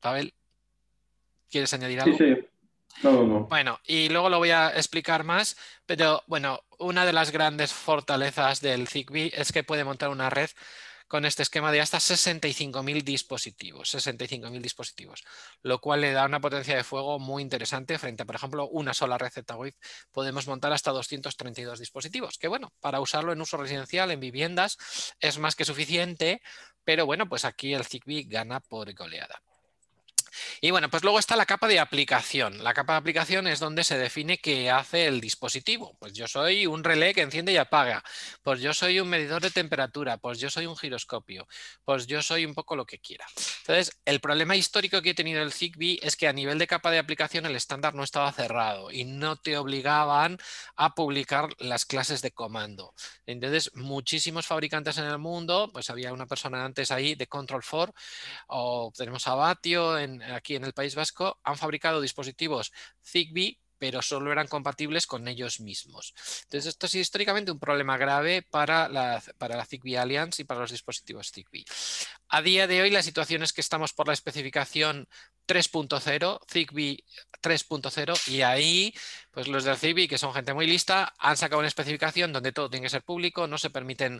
[0.00, 0.32] Pavel,
[1.50, 2.16] ¿quieres añadir algo?
[2.16, 2.55] Sí, sí.
[3.02, 8.60] Bueno, y luego lo voy a explicar más, pero bueno, una de las grandes fortalezas
[8.60, 10.50] del Zigbee es que puede montar una red
[11.08, 15.24] con este esquema de hasta 65.000 dispositivos, 65.000 dispositivos,
[15.62, 18.92] lo cual le da una potencia de fuego muy interesante frente a, por ejemplo, una
[18.92, 19.76] sola red Z-Wave.
[20.10, 24.78] Podemos montar hasta 232 dispositivos, que bueno, para usarlo en uso residencial, en viviendas,
[25.20, 26.42] es más que suficiente,
[26.84, 29.40] pero bueno, pues aquí el Zigbee gana por goleada.
[30.60, 32.62] Y bueno, pues luego está la capa de aplicación.
[32.62, 35.96] La capa de aplicación es donde se define qué hace el dispositivo.
[35.98, 38.02] Pues yo soy un relé que enciende y apaga.
[38.42, 40.18] Pues yo soy un medidor de temperatura.
[40.18, 41.46] Pues yo soy un giroscopio.
[41.84, 43.26] Pues yo soy un poco lo que quiera.
[43.60, 46.90] Entonces, el problema histórico que he tenido el Zigbee es que a nivel de capa
[46.90, 50.38] de aplicación el estándar no estaba cerrado y no te obligaban
[50.76, 52.94] a publicar las clases de comando.
[53.26, 57.94] Entonces, muchísimos fabricantes en el mundo, pues había una persona antes ahí de Control 4
[58.48, 62.72] o tenemos a Batio en aquí en el País Vasco, han fabricado dispositivos
[63.04, 66.14] Zigbee pero solo eran compatibles con ellos mismos.
[66.44, 70.60] Entonces, esto es históricamente un problema grave para la, para la Zigbee Alliance y para
[70.60, 71.64] los dispositivos Zigbee.
[72.28, 75.08] A día de hoy, la situación es que estamos por la especificación
[75.46, 77.04] 3.0, Zigbee
[77.40, 78.94] 3.0 y ahí
[79.36, 82.70] pues los del Zigbee, que son gente muy lista, han sacado una especificación donde todo
[82.70, 84.18] tiene que ser público, no se permiten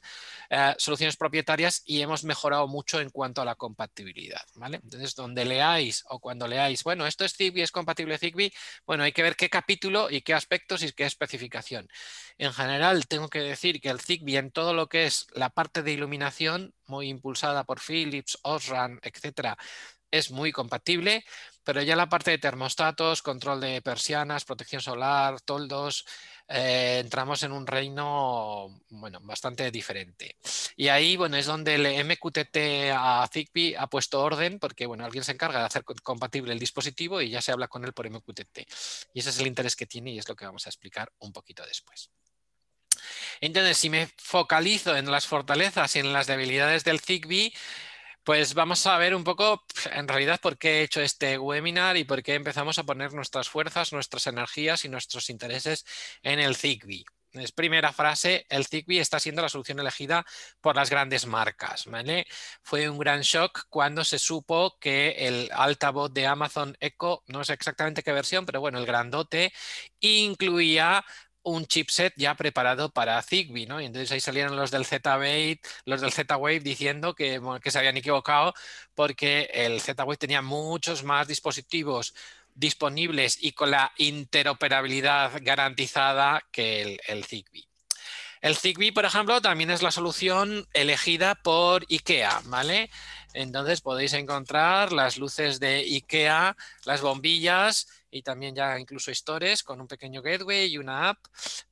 [0.50, 4.42] eh, soluciones propietarias y hemos mejorado mucho en cuanto a la compatibilidad.
[4.56, 4.78] ¿vale?
[4.82, 8.52] Entonces, donde leáis o cuando leáis, bueno, esto es Zigbee, es compatible Zigbee,
[8.86, 11.88] bueno, hay que ver qué capítulo y qué aspectos y qué especificación.
[12.38, 15.82] En general, tengo que decir que el Zigbee en todo lo que es la parte
[15.82, 19.56] de iluminación, muy impulsada por Philips, Osram, etcétera,
[20.10, 21.24] es muy compatible,
[21.64, 26.06] pero ya la parte de termostatos, control de persianas, protección solar, toldos,
[26.48, 30.36] eh, entramos en un reino bueno, bastante diferente.
[30.76, 35.24] Y ahí bueno, es donde el MQTT a Zigbee ha puesto orden porque bueno, alguien
[35.24, 38.58] se encarga de hacer compatible el dispositivo y ya se habla con él por MQTT.
[39.12, 41.32] Y ese es el interés que tiene y es lo que vamos a explicar un
[41.32, 42.10] poquito después.
[43.40, 47.52] Entonces, si me focalizo en las fortalezas y en las debilidades del Zigbee,
[48.26, 52.02] pues vamos a ver un poco, en realidad, por qué he hecho este webinar y
[52.02, 55.84] por qué empezamos a poner nuestras fuerzas, nuestras energías y nuestros intereses
[56.24, 57.04] en el Zigbee.
[57.30, 60.26] Es primera frase, el Zigbee está siendo la solución elegida
[60.60, 61.84] por las grandes marcas.
[62.62, 67.52] Fue un gran shock cuando se supo que el altavoz de Amazon Echo, no sé
[67.52, 69.52] exactamente qué versión, pero bueno, el grandote,
[70.00, 71.04] incluía
[71.46, 73.80] un chipset ya preparado para Zigbee, ¿no?
[73.80, 77.96] Y entonces ahí salieron los del Z-Wave, los del Z-Wave diciendo que, que se habían
[77.96, 78.52] equivocado
[78.94, 82.14] porque el Z-Wave tenía muchos más dispositivos
[82.54, 87.68] disponibles y con la interoperabilidad garantizada que el, el Zigbee.
[88.40, 92.90] El Zigbee, por ejemplo, también es la solución elegida por IKEA, ¿vale?
[93.36, 99.78] Entonces podéis encontrar las luces de IKEA, las bombillas y también ya incluso stores con
[99.78, 101.18] un pequeño gateway y una app,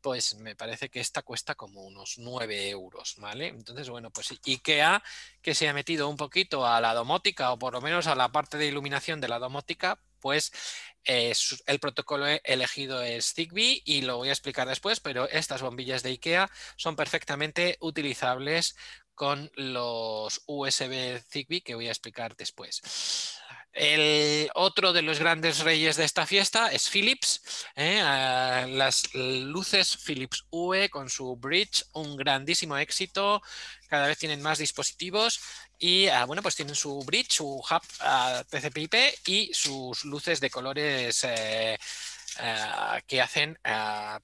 [0.03, 3.49] pues me parece que esta cuesta como unos 9 euros, ¿vale?
[3.49, 5.03] Entonces, bueno, pues IKEA
[5.41, 8.31] que se ha metido un poquito a la domótica o por lo menos a la
[8.31, 10.53] parte de iluminación de la domótica, pues
[11.05, 11.35] eh,
[11.67, 16.11] el protocolo elegido es Zigbee y lo voy a explicar después, pero estas bombillas de
[16.11, 18.75] IKEA son perfectamente utilizables
[19.15, 22.83] con los USB Zigbee que voy a explicar después.
[23.75, 27.67] El otro de los grandes reyes de esta fiesta es Philips.
[27.75, 28.01] ¿eh?
[28.01, 33.43] Ah, las luces Philips UE con su bridge, un grandísimo éxito.
[33.89, 35.41] Cada vez tienen más dispositivos
[35.77, 38.95] y ah, bueno, pues tienen su bridge, su hub ah, TCP/IP
[39.27, 41.77] y sus luces de colores eh,
[43.07, 43.59] que hacen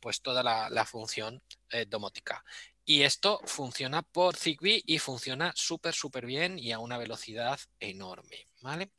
[0.00, 2.44] pues toda la, la función eh, domótica.
[2.90, 8.48] Y esto funciona por Zigbee y funciona súper, súper bien y a una velocidad enorme.
[8.62, 8.90] ¿vale?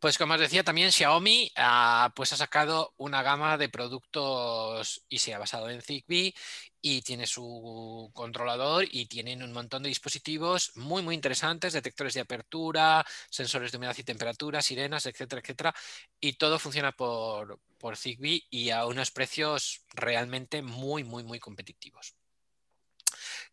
[0.00, 5.18] Pues como os decía, también Xiaomi ah, pues ha sacado una gama de productos y
[5.18, 6.34] se ha basado en Zigbee
[6.80, 12.20] y tiene su controlador y tienen un montón de dispositivos muy muy interesantes, detectores de
[12.22, 15.74] apertura, sensores de humedad y temperatura, sirenas, etcétera, etcétera.
[16.18, 22.17] Y todo funciona por, por Zigbee y a unos precios realmente muy muy muy competitivos.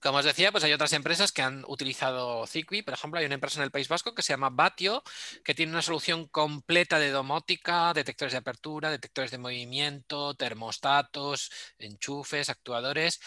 [0.06, 2.84] Como os decía, pues hay otras empresas que han utilizado Zigbee.
[2.84, 5.02] Por ejemplo, hay una empresa en el País Vasco que se llama Batio,
[5.44, 12.52] que tiene una solución completa de domótica, detectores de apertura, detectores de movimiento, termostatos, enchufes,
[12.52, 13.20] actuadores.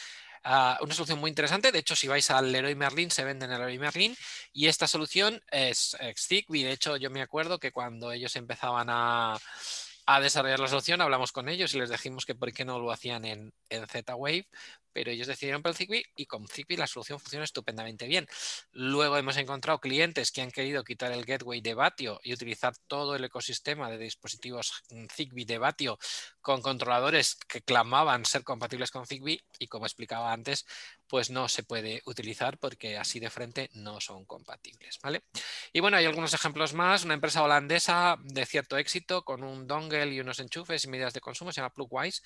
[0.45, 1.73] Ah, una solución muy interesante.
[1.73, 4.14] De hecho, si vais al Leroy Merlin, se vende en el Leroy Merlin.
[4.53, 6.62] Y esta solución es, Zigbee.
[6.62, 9.37] De hecho, yo me acuerdo que cuando ellos empezaban a,
[10.23, 13.25] desarrollar la solución, hablamos con ellos y les dijimos que por qué no lo hacían
[13.25, 14.47] en, en Z-Wave,
[14.98, 18.26] pero ellos decidieron por el Zigbee y con Zigbee la solución funciona estupendamente bien.
[18.72, 23.14] Luego hemos encontrado clientes que han querido quitar el gateway de Batio y utilizar todo
[23.14, 24.82] el ecosistema de dispositivos
[25.14, 26.00] Zigbee de Batio
[26.40, 30.66] con controladores que clamaban ser compatibles con Zigbee y como explicaba antes,
[31.06, 34.98] pues no se puede utilizar porque así de frente no son compatibles.
[35.00, 35.22] ¿vale?
[35.72, 37.04] Y bueno, hay algunos ejemplos más.
[37.04, 41.20] Una empresa holandesa de cierto éxito con un dongle y unos enchufes y medidas de
[41.20, 42.22] consumo, se llama Plugwise,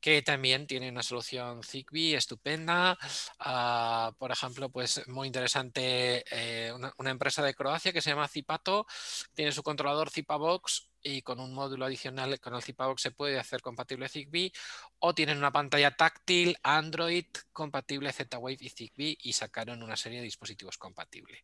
[0.00, 2.98] que también tiene una solución Zigbee Estupenda.
[3.38, 8.86] Ah, por ejemplo, pues muy interesante eh, una, empresa de Croacia que se llama Zipato,
[9.32, 13.60] tiene su controlador Zipavox y con un módulo adicional con el Zipavox se puede hacer
[13.60, 14.52] compatible ZigBee
[14.98, 20.24] o tienen una pantalla táctil Android compatible Z-Wave y ZigBee y sacaron una serie de
[20.24, 21.42] dispositivos compatibles.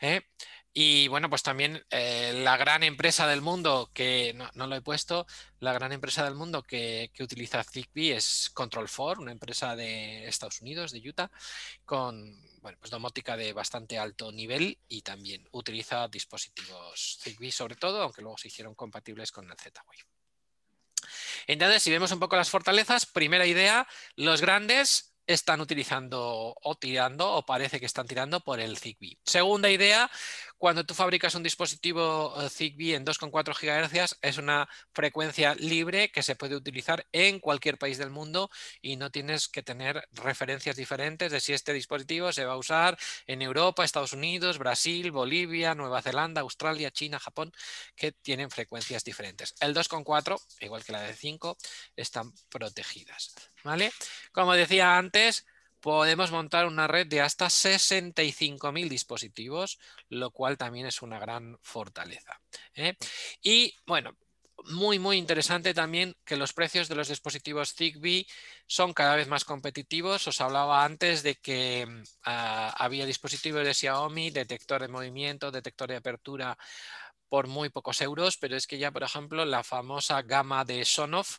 [0.00, 0.22] ¿eh?
[0.74, 5.26] Y bueno, pues también eh, la gran empresa del mundo, que no, lo he puesto,
[5.60, 10.62] la gran empresa del mundo que, que utiliza ZigBee es Control4, una empresa de Estados
[10.62, 11.30] Unidos, de Utah,
[11.84, 18.00] con bueno, pues domótica de bastante alto nivel y también utiliza dispositivos Zigbee sobre todo,
[18.00, 20.06] aunque luego se hicieron compatibles con el Z-Wave.
[21.48, 27.32] Entonces, si vemos un poco las fortalezas, primera idea, los grandes están utilizando o tirando
[27.32, 29.18] o parece que están tirando por el Zigbee.
[29.24, 30.08] Segunda idea,
[30.62, 36.22] cuando tú fabricas un dispositivo eh, Zigbee en 2,4 GHz es una frecuencia libre que
[36.22, 38.48] se puede utilizar en cualquier país del mundo
[38.80, 42.96] y no tienes que tener referencias diferentes de si este dispositivo se va a usar
[43.26, 47.52] en Europa, Estados Unidos, Brasil, Bolivia, Nueva Zelanda, Australia, China, Japón,
[47.96, 49.56] que tienen frecuencias diferentes.
[49.58, 51.56] El 2,4, igual que la de 5,
[51.96, 53.34] están protegidas.
[53.64, 53.90] ¿vale?
[54.30, 55.44] Como decía antes,
[55.82, 62.40] podemos montar una red de hasta 65.000 dispositivos, lo cual también es una gran fortaleza.
[62.74, 62.96] ¿eh?
[63.42, 64.16] Y bueno,
[64.70, 68.28] muy, muy interesante también que los precios de los dispositivos Zigbee
[68.66, 70.28] son cada vez más competitivos.
[70.28, 71.86] Os hablaba antes de que
[72.24, 76.56] ah, había dispositivos de Xiaomi, detector de movimiento, detector de apertura
[77.28, 81.38] por muy pocos euros, pero es que ya, por ejemplo, la famosa gama de Sonoff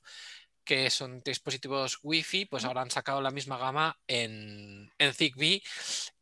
[0.63, 5.61] que son dispositivos Wi-Fi, pues ahora han sacado la misma gama en, en Zigbee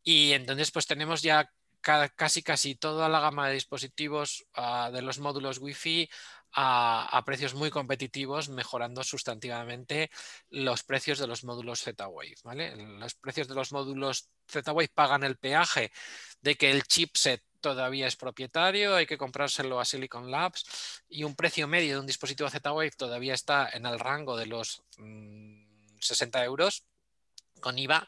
[0.02, 1.50] y entonces pues tenemos ya
[1.82, 6.08] casi casi toda la gama de dispositivos uh, de los módulos Wi-Fi
[6.52, 10.10] a, a, precios muy competitivos, mejorando sustantivamente
[10.50, 12.36] los precios de los módulos Z-Wave.
[12.44, 12.76] ¿vale?
[12.76, 15.90] Los precios de los módulos Z-Wave pagan el peaje
[16.40, 20.64] de que el chipset todavía es propietario, hay que comprárselo a Silicon Labs
[21.08, 24.82] y un precio medio de un dispositivo Z-Wave todavía está en el rango de los
[26.00, 26.84] 60 mm, euros
[27.62, 28.06] con IVA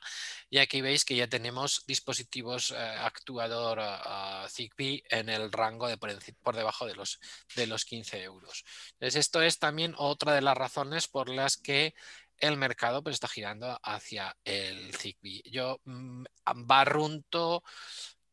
[0.50, 5.96] y aquí veis que ya tenemos dispositivos eh, actuador uh, Zigbee en el rango de
[5.96, 7.20] por, debajo de los,
[7.56, 8.64] de los 15 euros.
[8.92, 11.94] Entonces esto es también otra de las razones por las que
[12.38, 15.42] el mercado pues, está girando hacia el Zigbee.
[15.46, 16.24] Yo mm,
[16.56, 17.62] barrunto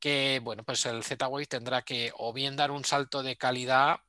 [0.01, 4.01] que bueno, pues el Z-Wave tendrá que o bien dar un salto de calidad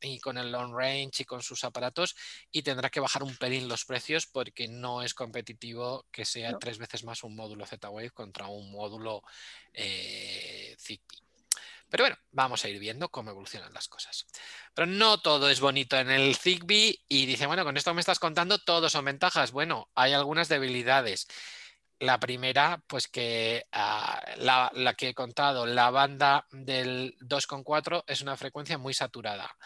[0.00, 2.16] y con el long range y con sus aparatos
[2.50, 6.78] y tendrá que bajar un pelín los precios porque no es competitivo que sea tres
[6.78, 9.22] veces más un módulo Z-Wave contra un módulo
[9.72, 11.22] eh, Zigbee.
[11.90, 14.26] Pero bueno, vamos a ir viendo cómo evolucionan las cosas.
[14.74, 18.18] Pero no todo es bonito en el Zigbee y dice, bueno, con esto me estás
[18.18, 19.52] contando, todos son ventajas.
[19.52, 21.28] Bueno, hay algunas debilidades.
[22.00, 28.36] La primera, pues que la, la, que he contado, la banda del 2,4 es una
[28.36, 29.56] frecuencia muy saturada.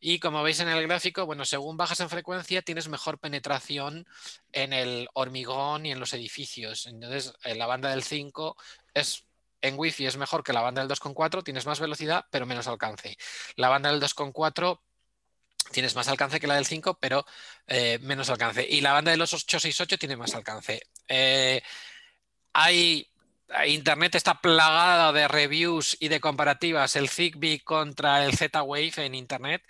[0.00, 4.06] Y como veis en el gráfico, bueno, según bajas en frecuencia tienes mejor penetración
[4.52, 6.86] en el hormigón y en los edificios.
[6.86, 8.56] Entonces, en la banda del 5
[8.94, 9.24] es
[9.64, 13.16] en Wi-Fi es mejor que la banda del 2,4, tienes más velocidad, pero menos alcance.
[13.56, 14.78] La banda del 2,4
[15.74, 17.26] tienes más alcance que la del 5, pero
[17.66, 18.66] eh, menos alcance.
[18.66, 20.80] Y la banda de los 868 tiene más alcance.
[21.08, 21.60] Eh,
[22.52, 23.10] hay,
[23.66, 29.62] Internet está plagada de reviews y de comparativas, el Zigbee contra el Z-Wave en Internet,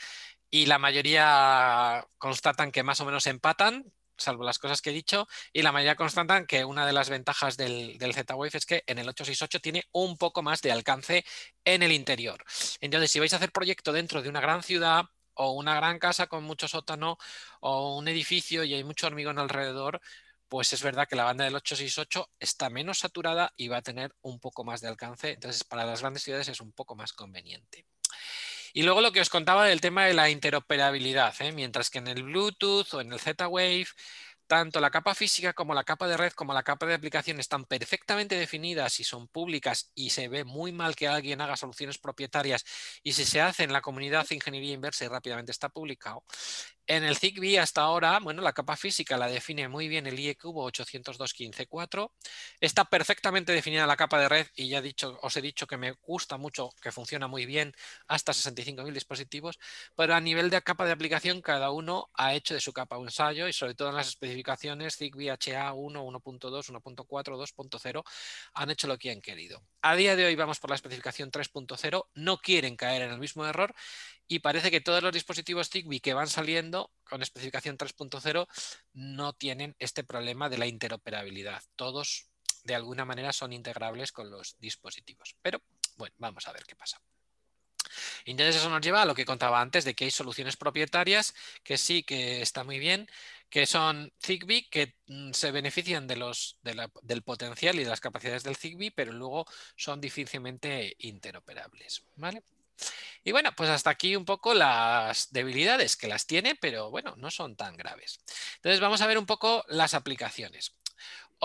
[0.50, 5.26] y la mayoría constatan que más o menos empatan, salvo las cosas que he dicho,
[5.54, 8.98] y la mayoría constatan que una de las ventajas del, del Z-Wave es que en
[8.98, 11.24] el 868 tiene un poco más de alcance
[11.64, 12.44] en el interior.
[12.80, 16.26] Entonces, si vais a hacer proyecto dentro de una gran ciudad, o una gran casa
[16.26, 17.18] con mucho sótano
[17.60, 20.00] o un edificio y hay mucho hormigón alrededor,
[20.48, 24.14] pues es verdad que la banda del 868 está menos saturada y va a tener
[24.22, 25.32] un poco más de alcance.
[25.32, 27.86] Entonces, para las grandes ciudades es un poco más conveniente.
[28.72, 31.52] Y luego lo que os contaba del tema de la interoperabilidad, ¿eh?
[31.52, 33.86] mientras que en el Bluetooth o en el Z-Wave
[34.46, 37.64] tanto la capa física como la capa de red como la capa de aplicación están
[37.64, 42.64] perfectamente definidas y son públicas y se ve muy mal que alguien haga soluciones propietarias
[43.02, 46.24] y si se hace en la comunidad de ingeniería inversa y rápidamente está publicado,
[46.86, 50.44] en el Zigbee hasta ahora, bueno, la capa física la define muy bien el IEQ
[50.44, 52.10] 802.15.4.
[52.60, 55.92] Está perfectamente definida la capa de red y ya dicho, os he dicho que me
[55.92, 57.74] gusta mucho, que funciona muy bien
[58.06, 59.58] hasta 65.000 dispositivos,
[59.96, 63.06] pero a nivel de capa de aplicación cada uno ha hecho de su capa un
[63.06, 68.04] ensayo y sobre todo en las especificaciones Zigbee HA 1, 1.2, 1.4, 2.0
[68.54, 69.62] han hecho lo que han querido.
[69.82, 73.46] A día de hoy vamos por la especificación 3.0, no quieren caer en el mismo
[73.46, 73.74] error
[74.28, 78.46] y parece que todos los dispositivos Zigbee que van saliendo con especificación 3.0
[78.94, 81.62] no tienen este problema de la interoperabilidad.
[81.76, 82.28] Todos
[82.64, 85.36] de alguna manera son integrables con los dispositivos.
[85.42, 85.60] Pero
[85.96, 87.00] bueno, vamos a ver qué pasa.
[88.24, 91.76] Entonces eso nos lleva a lo que contaba antes de que hay soluciones propietarias que
[91.76, 93.06] sí que está muy bien,
[93.50, 98.42] que son Zigbee, que mm, se benefician de los, del potencial y de las capacidades
[98.42, 99.46] del Zigbee, pero luego
[99.76, 102.04] son difícilmente interoperables.
[102.16, 102.42] ¿vale?
[103.24, 107.30] Y bueno, pues hasta aquí un poco las debilidades que las tiene, pero bueno, no
[107.30, 108.20] son tan graves.
[108.56, 110.74] Entonces vamos a ver un poco las aplicaciones.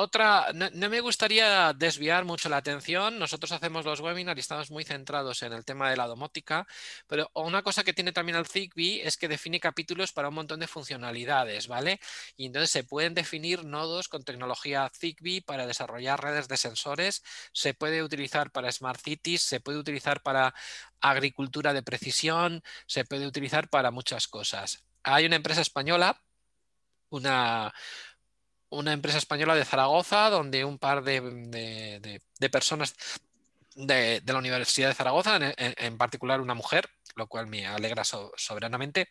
[0.02, 3.20] Otra, no, me gustaría desviar mucho la atención.
[3.20, 6.66] Nosotros hacemos los webinars y estamos muy centrados en el tema de la domótica,
[7.06, 10.62] pero una cosa que tiene también el Zigbee es que define capítulos para un montón
[10.62, 12.00] de funcionalidades, ¿vale?
[12.38, 17.22] Y entonces se pueden definir nodos con tecnología Zigbee para desarrollar redes de sensores,
[17.52, 20.54] se puede utilizar para Smart Cities, se puede utilizar para
[21.02, 24.86] agricultura de precisión, se puede utilizar para muchas cosas.
[25.04, 26.22] Hay una empresa española,
[27.10, 27.74] una
[28.70, 32.96] una empresa española de Zaragoza, donde un par de, personas
[33.76, 39.10] de, la Universidad de Zaragoza, en, particular una mujer, lo cual me alegra soberanamente.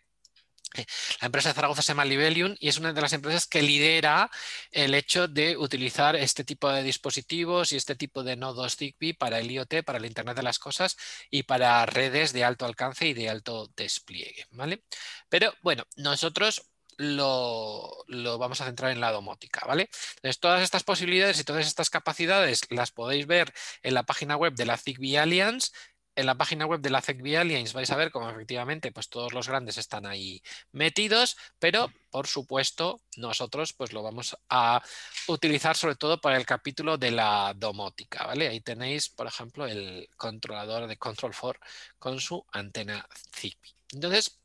[0.74, 0.84] Eh,
[1.22, 4.30] la empresa de Zaragoza se llama Libelium y es una de las empresas que lidera
[4.70, 9.38] el hecho de utilizar este tipo de dispositivos y este tipo de nodos Zigbee para
[9.38, 10.98] el IoT, para el Internet de las Cosas
[11.30, 14.46] y para redes de alto alcance y de alto despliegue.
[14.50, 14.84] ¿vale?
[15.30, 16.68] Pero bueno, nosotros
[16.98, 18.04] lo,
[18.38, 19.88] vamos a centrar en la domótica, ¿vale?
[20.16, 24.54] Entonces, todas estas posibilidades y todas estas capacidades las podéis ver en la página web
[24.54, 25.70] de la Zigbee Alliance.
[26.16, 29.32] En la página web de la Zigbee Alliance vais a ver cómo efectivamente pues, todos
[29.32, 30.42] los grandes están ahí
[30.72, 34.82] metidos, pero por supuesto nosotros pues, lo vamos a
[35.28, 38.48] utilizar sobre todo para el capítulo de la domótica, ¿vale?
[38.48, 41.60] Ahí tenéis, por ejemplo, el controlador de Control 4
[42.00, 43.76] con su antena Zigbee.
[43.92, 44.37] Entonces,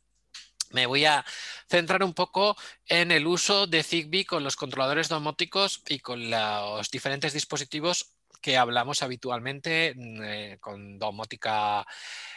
[0.73, 1.23] me voy a
[1.69, 2.57] centrar un poco
[2.87, 8.13] en el uso de Zigbee con los controladores domóticos y con los diferentes dispositivos
[8.43, 11.85] que hablamos habitualmente mm, eh, con domótica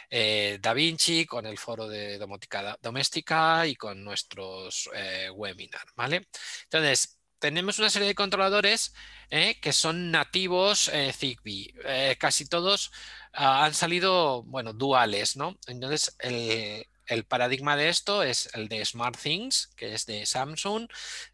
[0.09, 5.93] eh, Da Vinci, con el foro de domótica doméstica y con nuestros eh, webinars.
[5.95, 6.27] ¿vale?
[6.63, 8.93] Entonces, tenemos una serie de controladores
[9.29, 12.17] que son nativos Zigbee.
[12.17, 12.91] casi todos
[13.33, 15.55] ah, han salido, bueno, duales, ¿no?
[15.67, 20.87] Entonces, el, el paradigma de esto es el de SmartThings, que es de Samsung.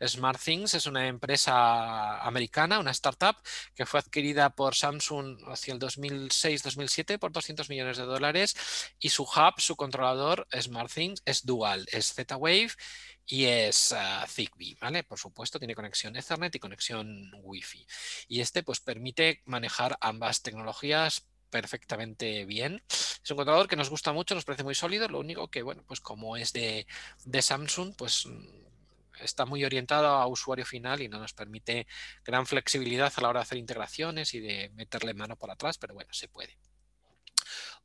[0.05, 3.35] SmartThings es una empresa americana, una startup,
[3.75, 8.55] que fue adquirida por Samsung hacia el 2006-2007 por 200 millones de dólares
[8.99, 12.71] y su hub, su controlador SmartThings es dual, es Z-Wave
[13.25, 15.03] y es ah, Zigbee, ¿vale?
[15.03, 17.85] Por supuesto, tiene conexión Ethernet y conexión Wi-Fi.
[18.27, 22.81] Y este pues permite manejar ambas tecnologías perfectamente bien.
[22.89, 25.83] Es un controlador que nos gusta mucho, nos parece muy sólido, lo único que, bueno,
[25.85, 26.87] pues como es de,
[27.39, 31.85] Samsung, pues mm, está muy orientado a usuario final y no nos permite
[32.25, 35.93] gran flexibilidad a la hora de hacer integraciones y de meterle mano por atrás, pero
[35.93, 36.57] bueno, se puede.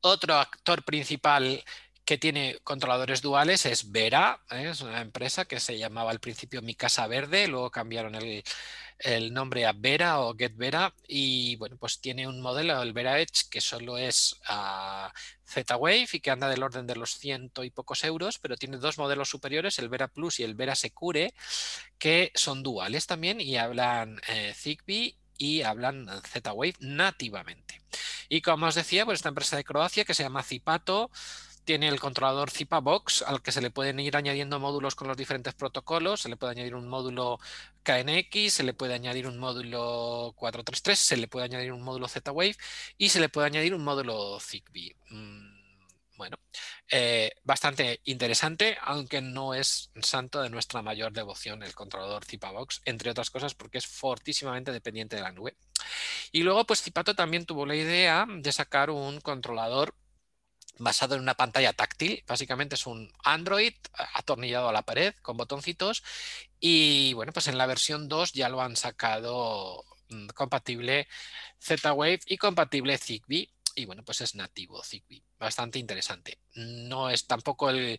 [0.01, 1.63] Otro actor principal
[2.09, 4.71] que tiene controladores duales es Vera, ¿eh?
[4.71, 9.67] es una empresa que se llamaba al principio Mi Casa Verde, luego cambiaron el, nombre
[9.67, 13.61] a Vera o Get Vera y bueno, pues tiene un modelo, el Vera Edge, que
[13.61, 15.11] solo es uh,
[15.45, 18.97] Z-Wave y que anda del orden de los ciento y pocos euros, pero tiene dos
[18.97, 21.35] modelos superiores, el Vera Plus y el Vera Secure,
[21.99, 27.83] que son duales también y hablan eh, Zigbee y hablan Z-Wave nativamente.
[28.31, 31.11] Y como os decía, pues esta empresa de Croacia que se llama Zipato,
[31.69, 35.19] tiene el controlador Zipa Box al que se le pueden ir añadiendo módulos con los
[35.19, 37.39] diferentes protocolos, se le puede añadir un módulo
[37.83, 42.57] KNX, se le puede añadir un módulo 433, se le puede añadir un módulo Z-Wave
[42.97, 44.97] y se le puede añadir un módulo Zigbee.
[45.11, 45.59] Mm,
[46.17, 46.39] bueno,
[46.91, 53.11] eh, bastante interesante, aunque no es santo de nuestra mayor devoción el controlador Box, entre
[53.11, 55.55] otras cosas porque es fortísimamente dependiente de la nube.
[56.33, 59.95] Y luego, pues Zipato también tuvo la idea de sacar un controlador
[60.79, 62.25] basado en una pantalla táctil.
[62.27, 63.75] Básicamente es un Android
[64.15, 66.03] atornillado a la pared con botoncitos
[66.61, 71.09] y bueno, pues en la versión 2 ya lo han sacado mm, compatible
[71.61, 75.23] Z-Wave y compatible Zigbee y bueno, pues es nativo Zigbee.
[75.39, 76.39] Bastante interesante.
[76.55, 77.99] No es tampoco el,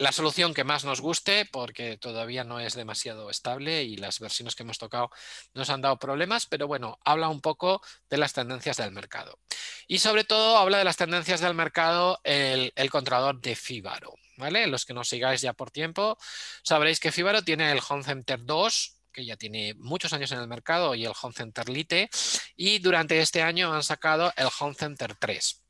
[0.00, 4.54] la solución que más nos guste porque todavía no es demasiado estable y las versiones
[4.54, 5.10] que hemos tocado
[5.52, 9.38] nos han dado problemas, pero bueno, habla un poco de las tendencias del mercado.
[9.86, 14.14] Y sobre todo habla de las tendencias del mercado el, controlador de Fibaro.
[14.38, 14.66] ¿vale?
[14.68, 16.16] Los que nos sigáis ya por tiempo,
[16.62, 20.48] sabréis que Fibaro tiene el Home Center 2, que ya tiene muchos años en el
[20.48, 22.08] mercado, y el Home Center Lite,
[22.56, 25.62] y durante este año han sacado el Home Center 3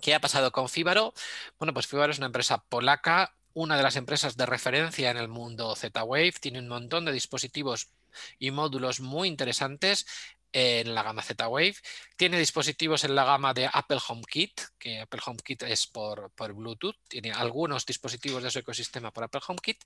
[0.00, 1.12] ¿Qué ha pasado con Fibaro?
[1.58, 5.28] Bueno, pues Fibaro es una empresa polaca, una de las empresas de referencia en el
[5.28, 7.90] mundo Z-Wave, tiene un montón de dispositivos
[8.38, 10.06] y módulos muy interesantes
[10.52, 11.74] en la gama Z-Wave.
[12.16, 16.96] Tiene dispositivos en la gama de Apple HomeKit, que Apple HomeKit es por, por, Bluetooth.
[17.08, 19.78] Tiene algunos dispositivos de su ecosistema por Apple HomeKit.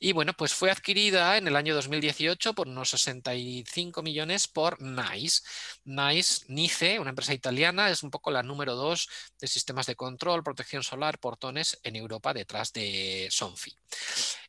[0.00, 5.42] Y bueno, pues fue adquirida en el año 2018 por unos 65 millones por NICE.
[5.84, 9.08] NICE, NICE, una empresa italiana, es un poco la número dos
[9.40, 13.76] de sistemas de control, protección solar, portones en Europa detrás de Sonfi.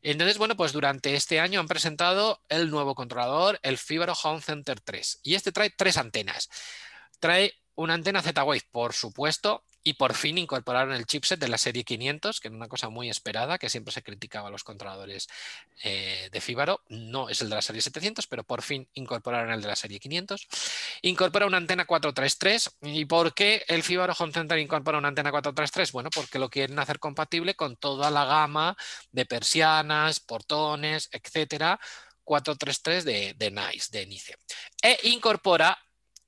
[0.01, 4.79] Entonces, bueno, pues durante este año han presentado el nuevo controlador, el Fibaro Home Center
[4.79, 5.19] 3.
[5.23, 6.49] Y este trae tres antenas.
[7.19, 11.83] Trae una antena Z-Wave, por supuesto, y por fin incorporaron el chipset de la serie
[11.83, 15.29] 500, que era una cosa muy esperada, que siempre se criticaba a los controladores
[15.83, 16.81] eh, de Fibaro.
[16.89, 19.99] No es el de la serie 700, pero por fin incorporaron el de la serie
[19.99, 20.47] 500.
[21.03, 22.77] Incorpora una antena 433.
[22.81, 25.91] ¿Y por qué el Fibaro Home Center incorpora una antena 433?
[25.93, 28.75] Bueno, porque lo quieren hacer compatible con toda la gama
[29.13, 31.79] de persianas, portones, etcétera,
[32.27, 34.35] 433 de, NICE, de NICE.
[34.83, 35.77] E incorpora,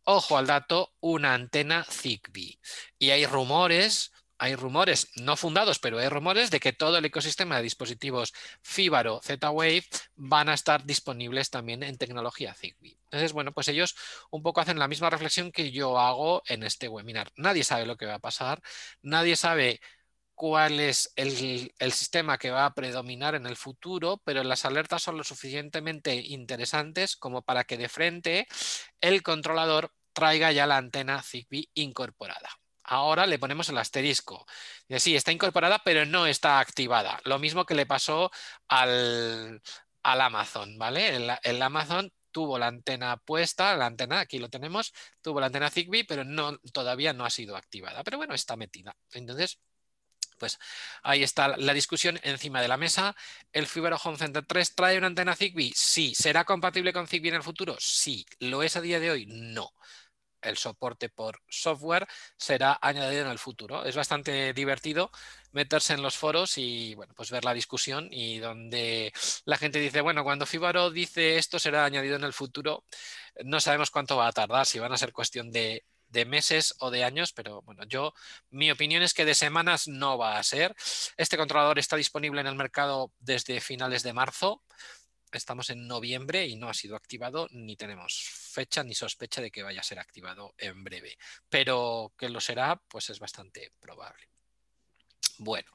[0.05, 2.57] ojo al dato, una antena Zigbee.
[2.97, 7.57] Y hay rumores, hay rumores no fundados, pero hay rumores de que todo el ecosistema
[7.57, 9.83] de dispositivos Fibaro Z-Wave
[10.15, 12.97] van a estar disponibles también en tecnología Zigbee.
[13.03, 13.95] Entonces, bueno, pues ellos
[14.31, 17.29] un poco hacen la misma reflexión que yo hago en este webinar.
[17.35, 18.61] Nadie sabe lo que va a pasar,
[19.01, 19.81] nadie sabe
[20.39, 25.17] cuál es el, sistema que va a predominar en el futuro, pero las alertas son
[25.17, 28.47] lo suficientemente interesantes como para que de frente
[29.01, 32.49] el controlador traiga ya la antena Zigbee incorporada.
[32.83, 34.45] Ahora le ponemos el asterisco.
[34.97, 37.19] Sí, está incorporada, pero no está activada.
[37.25, 38.31] Lo mismo que le pasó
[38.69, 39.61] al,
[40.03, 41.17] Amazon, ¿vale?
[41.43, 46.05] El, Amazon tuvo la antena puesta, la antena, aquí lo tenemos, tuvo la antena Zigbee,
[46.05, 46.23] pero
[46.71, 48.05] todavía no ha sido activada.
[48.05, 48.95] Pero bueno, está metida.
[49.11, 49.59] Entonces,
[50.39, 50.57] pues
[51.03, 53.15] ahí está la discusión encima de la mesa.
[53.53, 55.73] ¿El Fibaro Home Center 3 trae una antena Zigbee?
[55.75, 56.15] Sí.
[56.15, 57.75] ¿Será compatible con Zigbee en el futuro?
[57.79, 58.25] Sí.
[58.39, 59.25] ¿Lo es a día de hoy?
[59.27, 59.71] No.
[60.41, 63.83] El soporte por software será añadido en el futuro.
[63.83, 65.11] Es bastante divertido
[65.51, 69.11] meterse en los foros y bueno, pues ver la discusión y donde
[69.45, 72.85] la gente dice, bueno, cuando Fibaro dice esto será añadido en el futuro,
[73.43, 76.91] no sabemos cuánto va a tardar, si van a ser cuestión de de meses o
[76.91, 78.13] de años, pero bueno, yo,
[78.49, 80.75] mi opinión es que de semanas no va a ser.
[81.17, 84.63] Este controlador está disponible en el mercado desde finales de marzo.
[85.31, 89.63] Estamos en noviembre y no ha sido activado, ni tenemos fecha ni sospecha de que
[89.63, 91.17] vaya a ser activado en breve.
[91.49, 94.27] Pero que lo será, pues es bastante probable.
[95.37, 95.71] Bueno,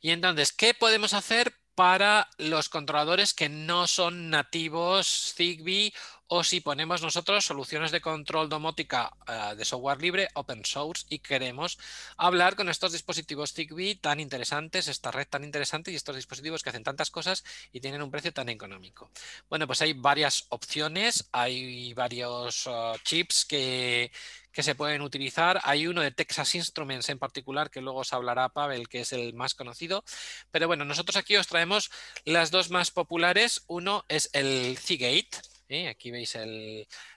[0.00, 5.92] y entonces, ¿qué podemos hacer para los controladores que no son nativos Zigbee
[6.34, 11.18] o si ponemos nosotros soluciones de control domótica eh, de software libre, open source, y
[11.18, 11.78] queremos
[12.16, 16.70] hablar con estos dispositivos Zigbee tan interesantes, esta red tan interesante y estos dispositivos que
[16.70, 19.10] hacen tantas cosas y tienen un precio tan económico.
[19.50, 24.10] Bueno, pues hay varias opciones, hay varios eh, chips que,
[24.52, 25.60] que se pueden utilizar.
[25.64, 29.34] Hay uno de Texas Instruments en particular, que luego os hablará Pavel, que es el
[29.34, 30.02] más conocido.
[30.50, 31.90] Pero bueno, nosotros aquí os traemos
[32.24, 33.64] las dos más populares.
[33.66, 35.51] Uno es el Seagate,
[35.88, 36.36] Aquí veis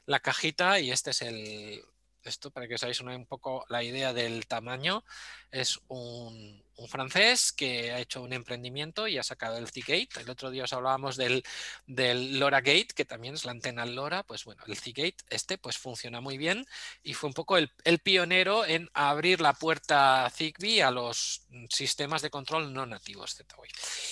[0.05, 1.83] la cajita y este es el,
[2.23, 5.03] esto para que os hagáis un poco la idea del tamaño.
[5.51, 10.19] Es un, francés que ha hecho un emprendimiento y ha sacado el C-Gate.
[10.19, 11.43] El otro día os hablábamos del,
[11.87, 14.23] del LoRa Gate, que también es la antena LoRa.
[14.23, 16.65] Pues bueno, el C-Gate, este, pues funciona muy bien
[17.03, 17.69] y fue un poco el,
[18.03, 23.71] pionero en abrir la puerta Zigbee a los sistemas de control no nativos Z-Wave.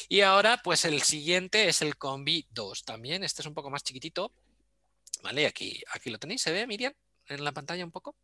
[0.09, 3.23] Y ahora, pues el siguiente es el Combi 2 también.
[3.23, 4.31] Este es un poco más chiquitito.
[5.21, 6.93] Vale, aquí, aquí lo tenéis, ¿se ve, Miriam?
[7.27, 8.15] en la pantalla un poco?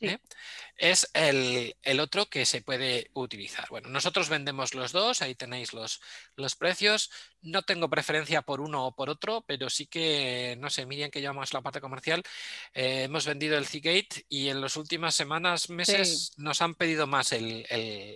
[0.00, 0.18] ¿Eh?
[0.76, 3.66] Es el, otro que se puede utilizar.
[3.68, 6.00] Bueno, nosotros vendemos los dos, ahí tenéis los,
[6.36, 7.10] los precios.
[7.40, 11.20] No tengo preferencia por uno o por otro, pero sí que, no sé, Miriam, que
[11.20, 12.22] llevamos la parte comercial,
[12.74, 17.32] eh, hemos vendido el Cgate y en las últimas semanas, meses, nos han pedido más
[17.32, 17.66] el,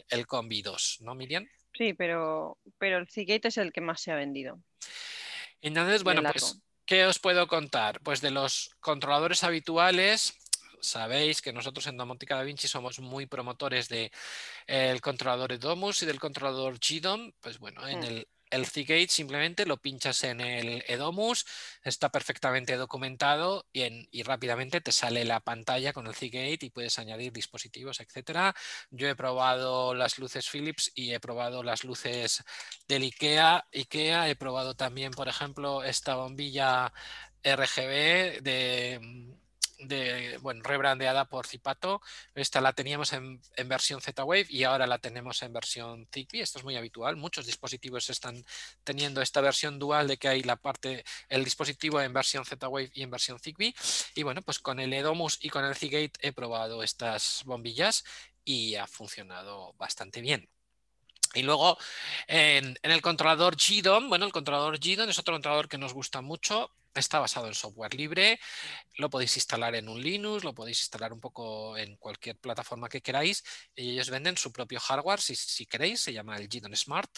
[0.08, 1.48] el, Combi 2, ¿no, Miriam?
[1.76, 4.60] Sí, pero, pero el Cgate es el que más se ha vendido.
[5.60, 8.00] Entonces, bueno, pues ¿Qué os puedo contar?
[8.00, 10.36] Pues de los controladores habituales,
[10.82, 14.10] sabéis que nosotros en Domótica Da Vinci somos muy promotores del
[14.66, 17.32] de, controlador Domus y del controlador GDOM.
[17.40, 18.04] Pues bueno, en mm.
[18.04, 21.46] el el Cgate simplemente lo pinchas en el Edomus,
[21.82, 27.32] está perfectamente documentado y, rápidamente te sale la pantalla con el Cgate y puedes añadir
[27.32, 28.54] dispositivos, etcétera.
[28.90, 32.44] Yo he probado las luces Philips y he probado las luces
[32.86, 33.66] del IKEA.
[33.72, 36.92] IKEA he probado también, por ejemplo, esta bombilla
[37.42, 39.00] RGB de
[39.88, 42.00] de, bueno, rebrandeada por Zipato.
[42.34, 46.42] Esta la teníamos en, versión Z-Wave y ahora la tenemos en versión Zigbee.
[46.42, 47.16] Esto es muy habitual.
[47.16, 48.44] Muchos dispositivos están
[48.84, 53.02] teniendo esta versión dual de que hay la parte, el dispositivo en versión Z-Wave y
[53.02, 53.74] en versión Zigbee.
[54.14, 58.04] Y bueno, pues con el Edomus y con el Cigate he probado estas bombillas
[58.44, 60.48] y ha funcionado bastante bien.
[61.34, 61.78] Y luego
[62.26, 66.20] en, en, el controlador GDOM, bueno, el controlador GDOM es otro controlador que nos gusta
[66.20, 66.70] mucho
[67.00, 68.38] está basado en software libre,
[68.96, 73.00] lo podéis instalar en un Linux, lo podéis instalar un poco en cualquier plataforma que
[73.00, 73.42] queráis
[73.74, 77.10] y ellos venden su propio hardware si, queréis, se llama el GDON Smart.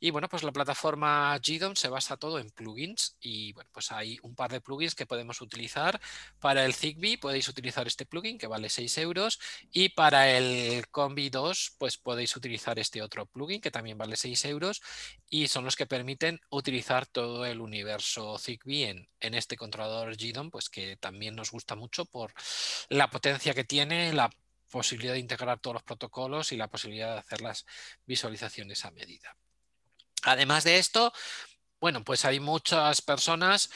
[0.00, 4.18] Y bueno pues la plataforma GDON se basa todo en plugins y bueno pues hay
[4.22, 6.00] un par de plugins que podemos utilizar.
[6.38, 9.40] Para el Zigbee podéis utilizar este plugin que vale 6 euros
[9.72, 14.44] y para el Combi 2 pues podéis utilizar este otro plugin que también vale 6
[14.46, 14.82] euros
[15.28, 20.50] y son los que permiten utilizar todo el universo Zigbee en, en este controlador GDOM,
[20.50, 22.32] pues que también nos gusta mucho por
[22.88, 24.30] la potencia que tiene, la
[24.70, 27.66] posibilidad de integrar todos los protocolos y la posibilidad de hacer las
[28.06, 29.36] visualizaciones a medida.
[30.22, 31.12] Además de esto,
[31.80, 33.70] bueno, pues hay muchas personas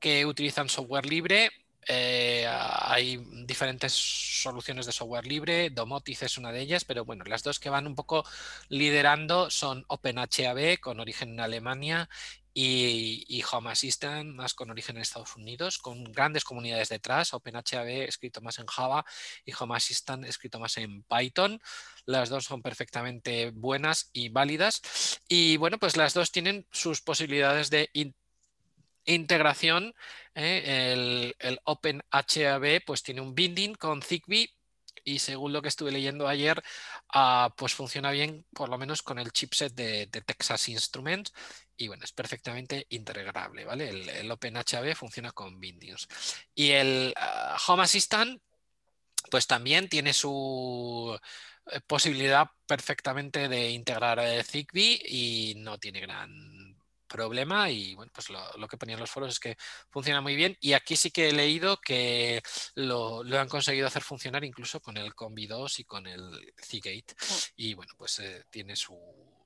[0.00, 1.50] que utilizan software libre.
[1.90, 3.16] Eh, hay
[3.46, 7.70] diferentes soluciones de software libre, Domotic es una de ellas, pero bueno, las dos que
[7.70, 8.26] van un poco
[8.68, 12.10] liderando son OpenHAB con origen en Alemania
[12.60, 18.40] y, Home Assistant más con origen en Estados Unidos, con grandes comunidades detrás, OpenHAB escrito
[18.40, 19.04] más en Java
[19.44, 21.60] y Home Assistant escrito más en Python.
[22.04, 25.20] Las dos son perfectamente buenas y válidas.
[25.28, 27.90] Y bueno, pues las dos tienen sus posibilidades de
[29.04, 29.94] integración.
[30.34, 30.92] ¿eh?
[30.92, 34.57] El, el OpenHAB pues tiene un binding con Zigbee
[35.08, 36.62] y según lo que estuve leyendo ayer,
[37.14, 41.32] ah, pues funciona bien por lo menos con el chipset de, Texas Instruments
[41.76, 43.88] y bueno, es perfectamente integrable, ¿vale?
[43.88, 46.08] El, OpenHAB funciona con Windows.
[46.54, 48.42] Y el ah, Home Assistant,
[49.30, 51.18] pues también tiene su
[51.72, 56.67] eh, posibilidad perfectamente de integrar eh, Zigbee y no tiene gran
[57.08, 59.56] problema y bueno, pues lo, que ponían los foros es que
[59.90, 62.42] funciona muy bien y aquí sí que he leído que
[62.74, 67.34] lo, han conseguido hacer funcionar incluso con el Combi 2 y con el Cgate mm.
[67.56, 68.96] y bueno, pues eh, tiene su,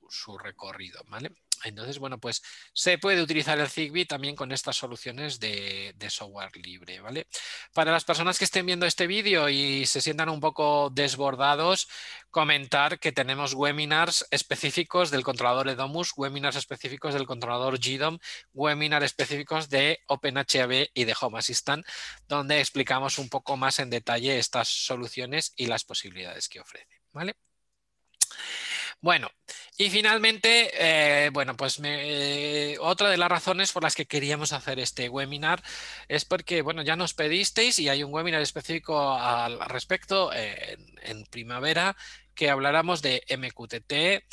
[0.09, 1.31] su recorrido, ¿vale?
[1.63, 2.41] Entonces, bueno, pues
[2.73, 7.27] se puede utilizar el Zigbee también con estas soluciones de, software libre, ¿vale?
[7.73, 11.87] Para las personas que estén viendo este vídeo y se sientan un poco desbordados,
[12.29, 18.19] comentar que tenemos webinars específicos del controlador Edomus, webinars específicos del controlador GDOM,
[18.53, 21.85] webinars específicos de OpenHAB y de Home Assistant,
[22.27, 27.35] donde explicamos un poco más en detalle estas soluciones y las posibilidades que ofrece, ¿vale?
[29.03, 29.27] Bueno,
[29.77, 30.71] y finalmente,
[31.25, 35.61] eh, bueno, pues eh, otra de las razones por las que queríamos hacer este webinar
[36.07, 41.97] es porque, bueno, ya nos pedisteis y hay un webinar específico al respecto en primavera
[42.33, 44.23] que habláramos de MQTT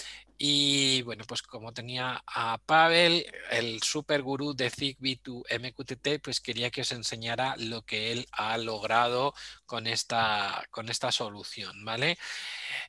[0.42, 6.40] y bueno, pues como tenía a Pavel, el super gurú de Zigbee to MQTT, pues
[6.40, 9.34] quería que os enseñara lo que él ha logrado
[9.66, 12.16] con esta, con esta solución, ¿vale?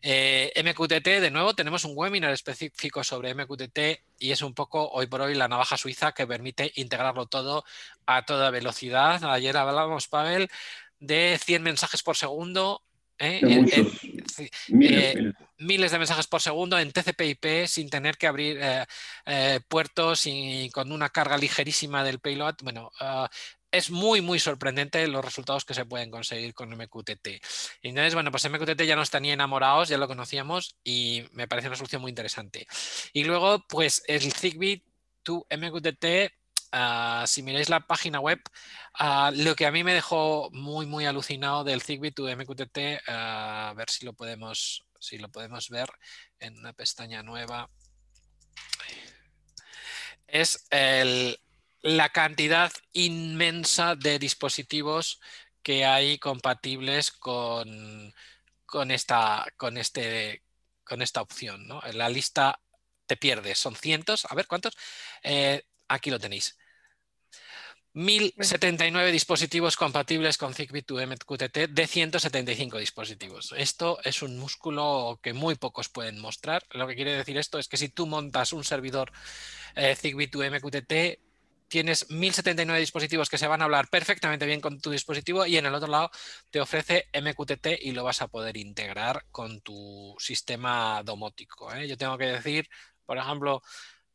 [0.01, 3.79] Eh, MQTT, de nuevo, tenemos un webinar específico sobre MQTT
[4.19, 7.65] y es un poco hoy por hoy la navaja suiza que permite integrarlo todo
[8.05, 9.25] a toda velocidad.
[9.25, 10.47] Ayer hablábamos, Pavel,
[11.01, 12.81] de 100 mensajes por segundo
[13.21, 13.41] ¿eh?
[15.61, 20.91] Miles, de mensajes por segundo en TCP/IP sin tener que abrir eh, puertos y con
[20.91, 22.55] una carga ligerísima del payload.
[22.63, 23.29] Bueno, ah,
[23.71, 27.27] es muy, muy sorprendente los resultados que se pueden conseguir con MQTT.
[27.83, 31.69] Entonces, bueno, pues MQTT ya no está ni enamorados, ya lo conocíamos y me parece
[31.69, 32.67] una solución muy interesante.
[33.13, 34.83] Y luego, pues el Zigbee
[35.23, 36.31] to MQTT
[36.73, 38.39] Ah, si miráis la página web,
[38.93, 43.69] ah, lo que a mí me dejó muy, muy alucinado del Zigbee to MQTT, ah,
[43.69, 45.89] a ver si lo podemos, si lo podemos ver
[46.39, 47.69] en una pestaña nueva,
[50.27, 50.65] es
[51.81, 55.19] la cantidad inmensa de dispositivos
[55.63, 58.13] que hay compatibles con,
[58.65, 60.43] con, esta, con, este,
[60.83, 61.67] con esta opción.
[61.67, 61.81] ¿no?
[61.83, 62.61] En la lista
[63.05, 64.77] te pierdes, son cientos, a ver cuántos.
[65.23, 66.57] Eh, aquí lo tenéis.
[67.93, 73.53] 1079 dispositivos compatibles con Zigbee to MQTT de 175 dispositivos.
[73.57, 76.63] Esto es un músculo que muy pocos pueden mostrar.
[76.71, 79.11] Lo que quiere decir esto es que si tú montas un servidor
[79.75, 81.19] eh, Zigbee to MQTT,
[81.67, 85.65] tienes 1079 dispositivos que se van a hablar perfectamente bien con tu dispositivo y en
[85.65, 86.11] el otro lado
[86.49, 91.73] te ofrece MQTT y lo vas a poder integrar con tu sistema domótico.
[91.73, 91.89] ¿eh?
[91.89, 92.69] Yo tengo que decir,
[93.05, 93.61] por ejemplo,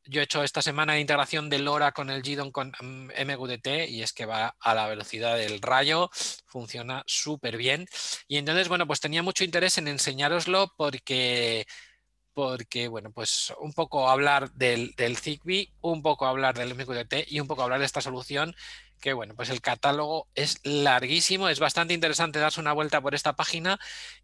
[0.09, 3.89] yo he hecho esta semana de integración de LoRa con el GDON con MQTT mm,
[3.89, 6.11] y es que va a la velocidad del rayo,
[6.47, 7.87] funciona súper bien.
[8.29, 11.67] Y entonces, bueno, pues tenía mucho interés en enseñároslo porque
[12.37, 17.41] porque, bueno, pues un poco hablar del, del Zigbee, un poco hablar del MQTT y
[17.41, 18.55] un poco hablar de esta solución
[19.01, 23.37] que bueno, pues el catálogo es larguísimo, es bastante interesante darse una vuelta por esta
[23.37, 23.79] página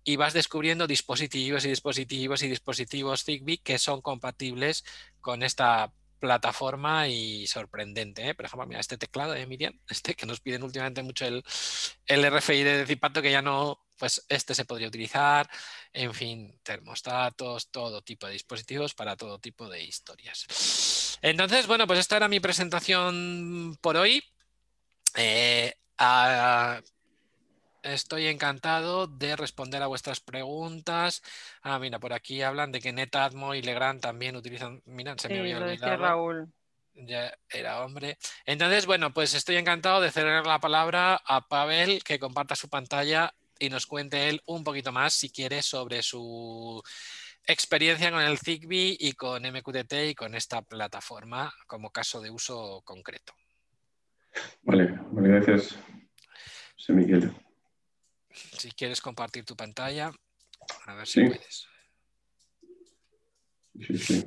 [0.04, 4.84] y vas descubriendo dispositivos y dispositivos y dispositivos Zigbee que son compatibles
[5.20, 5.92] con esta
[6.22, 8.28] plataforma y sorprendente.
[8.28, 8.34] ¿eh?
[8.34, 11.42] Por ejemplo, mira, este teclado de Miriam, este que nos piden últimamente mucho el,
[12.06, 15.50] el RFID de Zipato, que ya no, pues este se podría utilizar,
[15.92, 21.18] en fin, termostatos, todo tipo de dispositivos para todo tipo de historias.
[21.22, 24.22] Entonces, bueno, pues esta era mi presentación por hoy.
[25.16, 25.74] Eh,
[27.82, 31.22] estoy encantado de responder a vuestras preguntas.
[31.62, 34.82] Ah, mira, por aquí hablan de que Netatmo y Legrand también utilizan.
[34.86, 35.96] Mira, se me había olvidado.
[36.02, 36.52] Raúl.
[36.94, 38.18] Ya era hombre.
[38.44, 43.34] Entonces, bueno, pues estoy encantado de ceder la palabra a Pavel que comparta su pantalla
[43.58, 46.82] y nos cuente él un poquito más, si quiere, sobre su
[47.46, 52.82] experiencia con el Zigbee y con MQTT y con esta plataforma como caso de uso
[52.84, 53.34] concreto.
[54.62, 55.78] Vale, vale, gracias,
[56.76, 57.32] José Miguel.
[58.30, 60.12] Si quieres compartir tu pantalla,
[60.86, 61.66] a ver si puedes.
[63.80, 64.24] Sí, sí.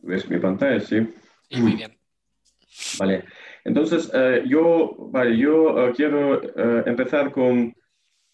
[0.00, 0.80] ¿Ves mi pantalla?
[0.80, 1.06] Sí.
[1.50, 1.98] Sí, muy bien.
[2.98, 3.24] Vale.
[3.64, 7.74] Entonces, eh, yo, vale, yo eh, quiero eh, empezar con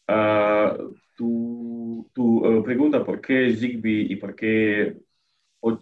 [0.09, 0.77] ah,
[1.17, 4.97] tu, tu pregunta, ¿por qué Zigbee y por qué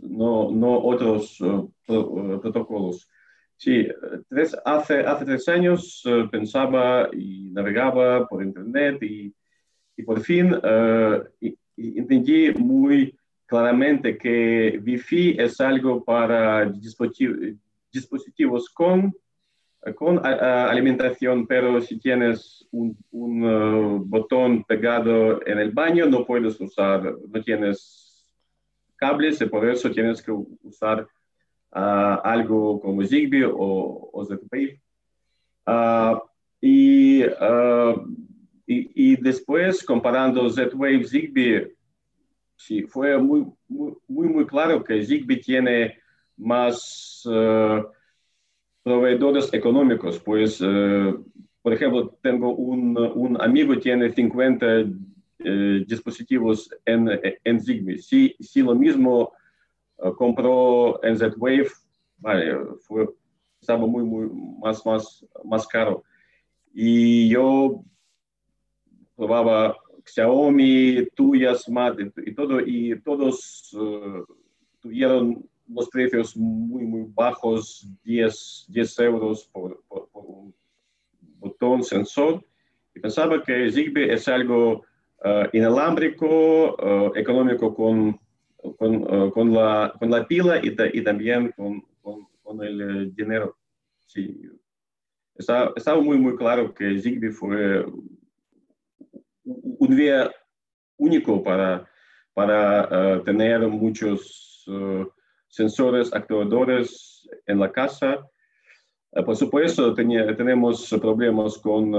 [0.03, 3.09] no, otros uh, uh, protocolos.
[3.57, 3.87] Sí,
[4.29, 6.03] tres, hace, hace tres años
[6.33, 9.33] pensaba y navegaba por Internet y,
[9.97, 10.53] y por fin
[11.77, 13.17] entendí muy
[13.47, 16.73] claramente que Wi-Fi es algo para
[17.93, 19.15] dispositivos, con,
[19.95, 22.97] con alimentación, pero si tienes un
[24.09, 28.12] botón pegado en el baño no puedes usar, no tienes
[29.03, 31.09] cables y por eso tienes que usar
[31.73, 34.81] ah, algo como Zigbee o, o Z-Wave.
[35.67, 36.23] Ah,
[37.41, 37.95] ah,
[38.65, 41.75] y, y, después, comparando Z-Wave, Zigbee,
[42.55, 45.99] sí, fue muy, muy, muy, claro que Zigbee tiene
[46.37, 47.29] más
[48.85, 54.85] proveedores económicos, pues, por ejemplo, tengo un, un amigo que tiene 50
[55.87, 57.09] dispositivos en,
[57.45, 57.99] en Zigbee.
[57.99, 59.33] Si, si lo mismo
[60.17, 61.69] compró en Z-Wave,
[62.19, 63.09] vale, fue,
[63.61, 64.29] estaba muy, muy
[64.61, 66.03] más, más, más caro.
[66.75, 67.85] Y yo
[69.15, 73.77] probaba Xiaomi, tuyas, Smart y, todo, y todos
[74.81, 80.55] tuvieron los precios muy, muy bajos, 10, 10 euros por, por, un
[81.39, 82.45] botón sensor.
[82.95, 84.85] Y pensaba que Zigbee es algo
[85.53, 88.19] inalámbrico, uh, económico con,
[88.77, 91.85] con, uh, con, la, con, la, pila y, y también con,
[92.61, 93.57] el dinero.
[94.07, 94.43] Sí.
[95.35, 97.87] Está, estaba muy, muy claro que Zigbee fue
[99.45, 100.31] un día
[100.99, 101.89] único para,
[102.35, 104.67] para tener muchos
[105.49, 108.21] sensores actuadores en la casa.
[109.25, 111.95] por supuesto, tenía, tenemos problemas con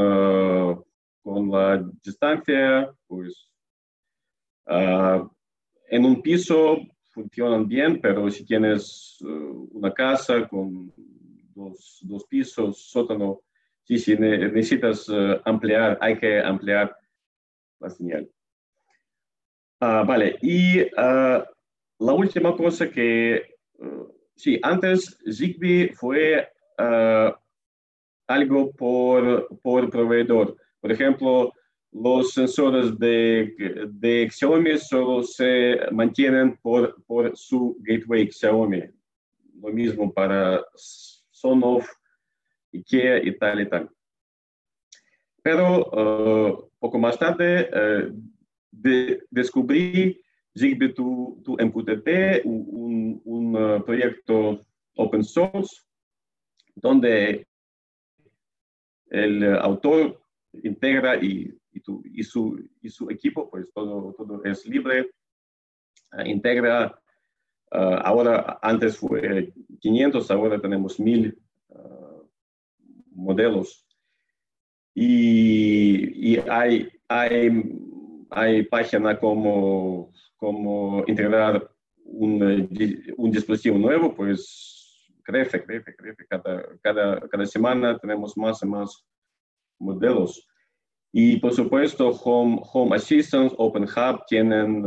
[1.23, 3.49] con la distancia, pues
[4.67, 5.27] uh,
[5.87, 6.77] en un piso
[7.11, 10.93] funcionan bien, pero si tienes uh, una casa con
[11.55, 13.41] dos, dos, pisos, sótano,
[13.83, 16.95] sí, sí, necesitas uh, ampliar, hay que ampliar
[17.79, 18.29] la señal.
[19.79, 23.55] vale, y la última cosa que,
[24.35, 26.49] sí, antes Zigbee fue
[28.27, 30.55] algo por, por proveedor.
[30.83, 31.53] Por ejemplo,
[31.93, 36.93] los sensores de, de Xiaomi solo se mantienen por,
[37.35, 38.81] su gateway Xiaomi.
[39.61, 41.87] Lo mismo para Sonoff,
[42.73, 43.89] IKEA y tal y tal.
[45.41, 47.69] Pero uh, poco más tarde
[48.69, 50.21] de, descubrí
[50.53, 54.59] Zigbee to, to MQTT, un, uh, proyecto
[54.97, 55.81] open source,
[56.75, 57.47] donde
[59.09, 60.22] el autor
[60.63, 65.09] integra y, y, su, y su equipo, pues todo, es libre,
[66.11, 66.99] ah, integra,
[67.71, 71.37] ah, ahora antes fue 500, ahora tenemos 1000
[71.75, 72.21] ah,
[73.11, 73.85] modelos.
[74.95, 77.49] Y, y, hay, hay
[78.35, 81.69] hay página como, como integrar
[82.03, 82.69] un,
[83.17, 86.25] un dispositivo nuevo, pues crece, crece, crece.
[86.27, 89.05] Cada, cada, cada semana tenemos más y más
[89.83, 90.47] modelos.
[91.11, 94.83] Y por supuesto, Home, Home Assistant, Open Hub tienen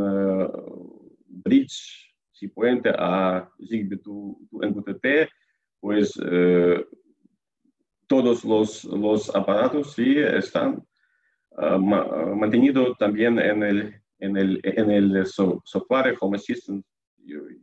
[1.25, 5.29] bridge, si puente a Zigbee to, MQTT,
[5.79, 6.83] pues uh,
[8.07, 10.83] todos los, los aparatos sí están
[11.51, 16.85] uh, ma mantenidos también en el, en el, en el so software Home Assistant.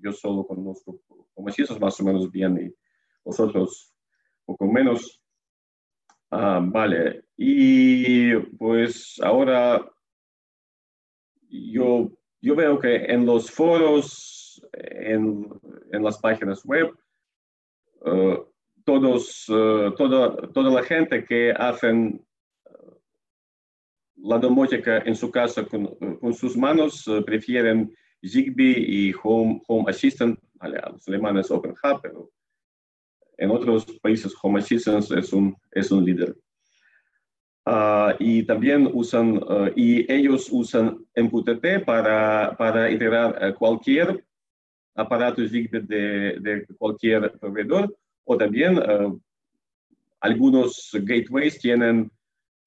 [0.02, 1.00] Yo, solo conozco
[1.34, 2.74] Home Assistant más o menos bien y
[3.24, 3.92] vosotros
[4.44, 5.22] poco menos.
[6.30, 9.90] Ah, vale, y pues ahora
[11.48, 12.10] yo,
[12.40, 15.48] yo veo que en los foros, en,
[15.92, 16.92] en las páginas web,
[18.00, 18.44] uh,
[18.84, 22.24] todos, uh, toda, toda la gente que hacen
[22.66, 22.94] uh,
[24.16, 25.86] la domótica en su casa con,
[26.20, 32.30] con sus manos prefieren Zigbee y Home, Home Assistant, a los alemanes OpenHub, pero
[33.36, 36.34] en otros países Home Assistant es un, es un líder.
[37.66, 44.22] Uh, y también usan, uh, y ellos usan MQTT para, para integrar uh, cualquier
[44.94, 48.78] aparato Zigbee de, cualquier proveedor, o también
[50.20, 52.10] algunos gateways tienen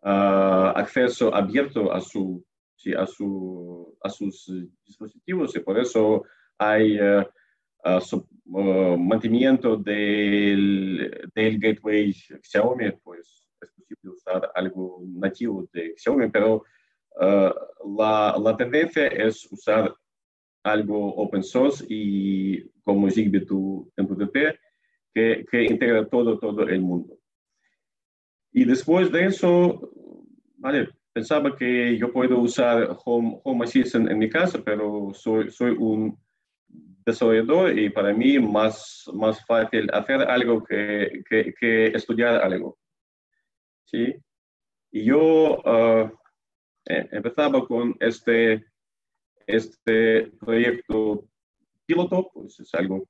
[0.01, 2.43] acceso abierto a, su,
[2.75, 4.51] sí, a, su, a sus
[4.85, 5.55] dispositivos.
[5.55, 6.23] Y por eso
[6.57, 6.99] hay
[8.01, 13.27] su, mantenimiento del, del gateway Xiaomi, pues.
[13.27, 13.46] es
[13.87, 16.63] posible usar algo nativo de Xiaomi, pero
[17.21, 19.93] uh, la, la, tendencia es usar
[20.63, 24.37] algo open source y como Zigbee to MQTT
[25.13, 27.17] que, que integra todo, todo el mundo.
[28.51, 29.91] Y después de eso,
[30.57, 35.75] vale, pensaba que yo puedo usar Home, Home Assistant en mi casa, pero soy, soy
[35.77, 36.17] un
[37.05, 42.77] desarrollador y para mí más, más fácil hacer algo que, que, que estudiar algo.
[43.87, 44.15] ¿Sí?
[44.91, 46.09] Y yo uh,
[46.85, 48.65] empezaba con este,
[49.45, 51.27] este proyecto
[51.85, 53.07] piloto, pues es algo,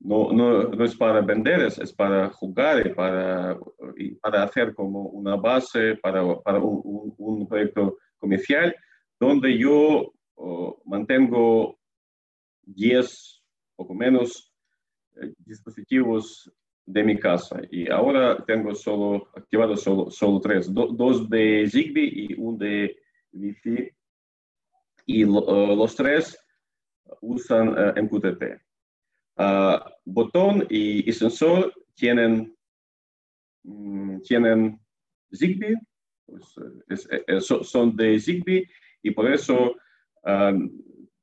[0.00, 3.58] no, no, no es para vender, es, para jugar y para,
[4.22, 8.74] para hacer como una base para, para un, un, proyecto comercial
[9.18, 10.12] donde yo
[10.86, 11.78] mantengo
[12.62, 13.42] 10,
[13.76, 14.52] poco menos,
[15.20, 16.50] eh, dispositivos
[16.86, 17.60] de mi casa.
[17.70, 22.96] Y ahora tengo solo activado solo, solo tres, dos de Zigbee y un de
[23.32, 23.92] Wi-Fi.
[25.06, 26.38] Y uh, los tres
[27.20, 28.60] usan uh, MQTT.
[29.36, 32.54] Uh, botón y, sensor tienen,
[33.64, 34.78] um, tienen
[35.32, 35.76] Zigbee,
[36.26, 36.54] pues,
[36.88, 38.68] es, es, son de Zigbee.
[39.02, 39.74] Y por eso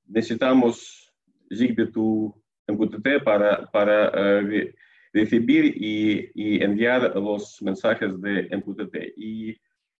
[0.08, 1.14] necesitamos
[1.54, 2.36] Zigbee to
[2.68, 4.42] MQTT para, para
[5.14, 9.18] recibir y, enviar los mensajes de MQTT.
[9.18, 9.52] Y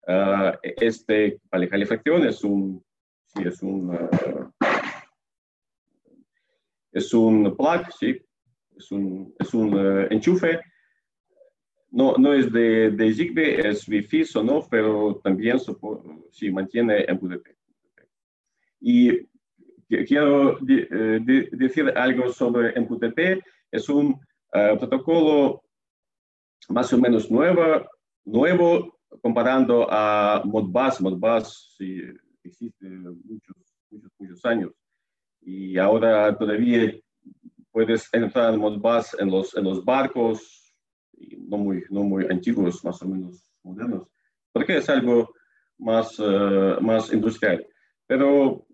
[0.08, 2.84] uh, este calefacción es un,
[3.28, 4.52] sí, es un, uh,
[6.92, 8.22] es un plug, sí,
[8.76, 10.60] es un, es un uh, enchufe.
[11.90, 15.58] No, no es de, de Zigbee, es Wi-Fi, no, pero también
[16.32, 17.48] sí, mantiene MQTT.
[18.82, 19.28] Y
[19.88, 23.44] quiero de, decir algo sobre MQTT.
[23.72, 24.20] Es un
[24.78, 25.64] protocolo
[26.70, 27.88] más o menos nuevo,
[28.26, 31.02] nuevo comparando a Modbus.
[31.02, 32.02] Modbus sí,
[32.44, 33.56] existe muchos,
[33.90, 34.72] muchos, muchos años
[35.42, 36.94] y ahora todavía
[37.72, 40.74] puedes entrar en Modbus en los, en los barcos,
[41.48, 44.10] no muy, no muy antiguos, más o menos modernos,
[44.52, 45.34] porque es algo
[45.78, 47.66] más, uh, más industrial.
[48.06, 48.67] Pero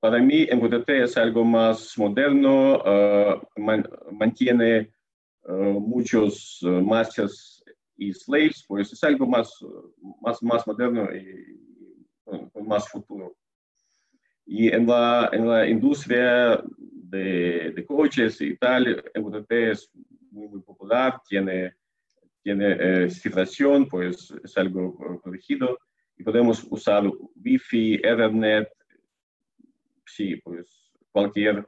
[0.00, 2.82] para mí, MQTT es algo más moderno,
[3.56, 4.92] man, mantiene
[5.42, 7.62] uh, muchos uh, masters
[7.96, 9.52] y slaves, pues es algo más,
[10.20, 11.58] más, más moderno y
[12.24, 13.36] con, más futuro.
[14.46, 19.90] Y en la, en la industria de, de, coches y tal, MQTT es
[20.30, 21.74] muy, muy popular, tiene,
[22.42, 25.78] tiene eh, cifración, pues es algo protegido
[26.16, 27.04] y podemos usar
[27.44, 28.68] Wi-Fi, Ethernet,
[30.44, 30.66] pues
[31.12, 31.66] cualquier,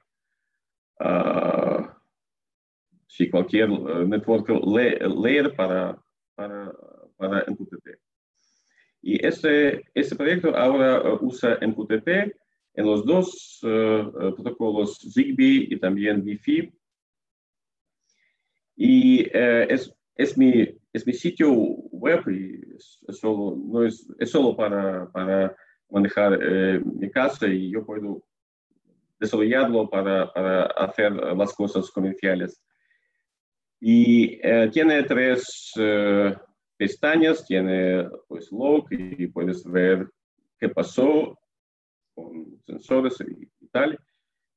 [1.00, 1.86] uh,
[3.06, 6.00] sí, cualquier uh, network layer para,
[6.34, 6.72] para,
[7.16, 7.88] para MQTT.
[9.02, 12.08] Y este, este proyecto ahora uh, usa MQTT
[12.74, 16.72] en los dos protocolos Zigbee y también Wi-Fi.
[18.76, 24.56] Y es, es, mi, es mi sitio web y es, solo, no es, es solo
[24.56, 25.54] para, para
[25.90, 26.38] manejar
[26.84, 28.22] mi casa y yo puedo
[29.20, 30.24] desarrollarlo para,
[30.76, 32.60] hacer las cosas comerciales.
[33.78, 34.40] Y
[34.72, 35.72] tiene tres
[36.76, 40.08] pestañas, tiene pues log y puedes ver
[40.58, 41.38] qué pasó
[42.14, 43.98] con sensores y, tal.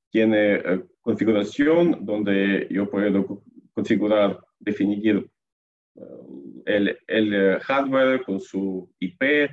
[0.09, 0.61] Tiene
[1.01, 3.43] configuración donde yo puedo
[3.73, 5.29] configurar, definir
[6.65, 9.49] el, el, hardware con su IP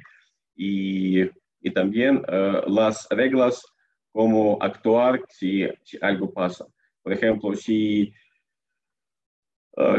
[0.55, 2.23] y, y también
[2.67, 3.65] las reglas
[4.13, 6.67] cómo actuar si, si, algo pasa.
[7.03, 8.13] Por ejemplo, si,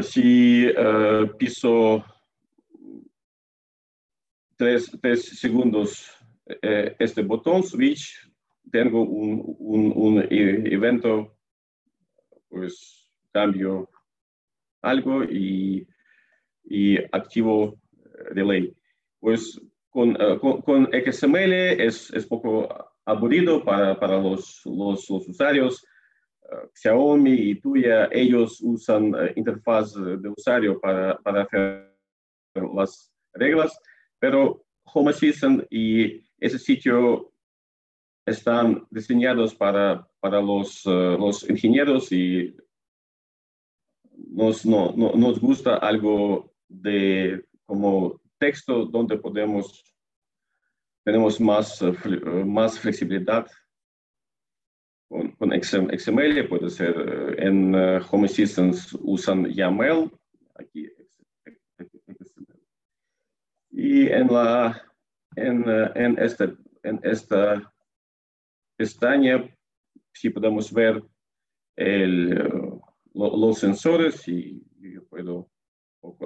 [0.01, 0.67] si
[1.37, 2.03] piso
[4.55, 6.15] tres, tres segundos
[6.61, 8.29] eh, este botón switch,
[8.71, 11.35] tengo un, un, un e, evento,
[12.49, 13.89] pues cambio
[14.81, 15.87] algo y,
[16.65, 17.79] y activo
[18.33, 18.73] delay.
[19.19, 19.59] Pues
[19.89, 25.85] con, con, con, XML es, es poco aburrido para, para los, los, usuarios.
[26.43, 31.91] Uh, Xiaomi y Tuya, ellos usan uh, interfaz de usuario para, para hacer
[32.75, 33.77] las reglas,
[34.19, 37.31] pero Home Assistant y ese sitio
[38.25, 42.55] están diseñados para, para los, uh, los ingenieros y
[44.29, 49.90] nos, no, no, nos gusta algo de como texto donde podemos,
[51.03, 51.93] tenemos más, uh,
[52.45, 53.47] más flexibilidad.
[55.09, 60.11] Con, con, XML puede ser uh, en Home Assistant usan YAML,
[60.55, 60.87] aquí
[63.71, 64.81] y en, la,
[65.35, 67.73] en, eh, en, este, en esta
[68.77, 69.49] pestaña,
[70.13, 71.01] si podemos ver
[71.77, 72.49] eh,
[73.13, 75.49] los sensores y yo puedo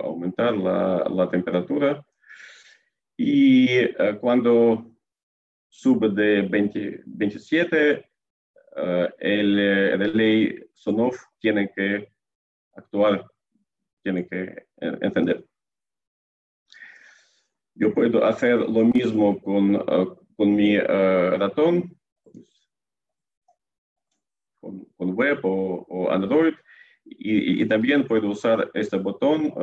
[0.04, 2.06] aumentar la, la temperatura.
[3.18, 4.92] Y uh, cuando
[5.70, 8.10] sube de 20, 27,
[8.76, 9.56] uh, el
[9.98, 12.10] relay SONOF tiene que
[12.76, 13.26] actuar,
[14.04, 15.46] tiene que entender.
[17.74, 19.78] Yo puedo hacer lo mismo con,
[20.38, 21.98] con mi ratón,
[24.62, 26.54] con, web o, Android,
[27.04, 29.54] y, también puedo usar este botón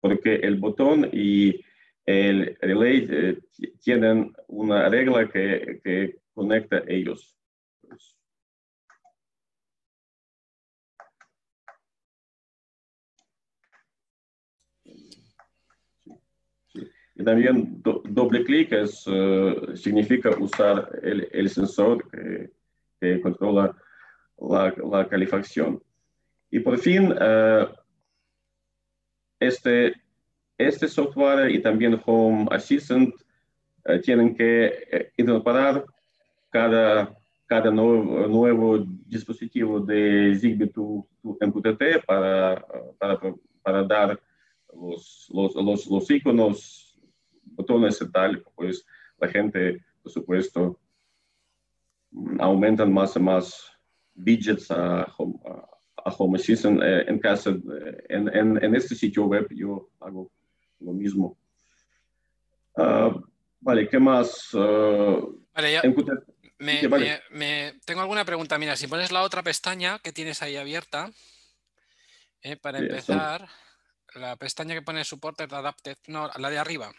[0.00, 1.60] porque el botón y
[2.06, 3.38] el relay eh,
[3.80, 7.36] tienen una regla que, que conecta ellos.
[17.24, 22.50] también doble clic es, uh, significa usar el, el sensor que,
[23.00, 23.76] que controla
[24.38, 25.82] la, la, calefacción.
[26.50, 27.68] Y por fin, uh,
[29.38, 30.01] este,
[30.68, 33.14] este software y también Home Assistant
[33.86, 35.84] uh, tienen que incorporar
[36.50, 42.64] cada, cada nuevo, dispositivo de Zigbee to, to MQTT para,
[42.98, 43.20] para,
[43.62, 44.20] para dar
[44.74, 46.98] los, los, los, iconos
[47.44, 48.84] botones y tal, pues
[49.18, 50.78] la gente, por supuesto,
[52.38, 53.72] aumentan más y más
[54.16, 56.80] widgets a, a, Home Assistant.
[56.82, 60.30] Eh, en casa, eh, en, este sitio web yo hago
[60.84, 61.36] lo mismo.
[62.74, 63.20] Uh,
[63.60, 64.52] vale, ¿qué más?
[64.54, 65.82] Uh, vale, ya.
[66.58, 67.22] Me, vale.
[67.30, 68.58] me, me, tengo alguna pregunta.
[68.58, 71.10] Mira, si pones la otra pestaña que tienes ahí abierta,
[72.42, 73.42] eh, para sí, empezar,
[74.08, 74.20] eso.
[74.20, 76.92] la pestaña que pone Supported Adapted, no, la de arriba,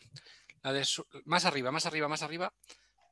[0.64, 2.54] la de su, más arriba, más arriba, más arriba.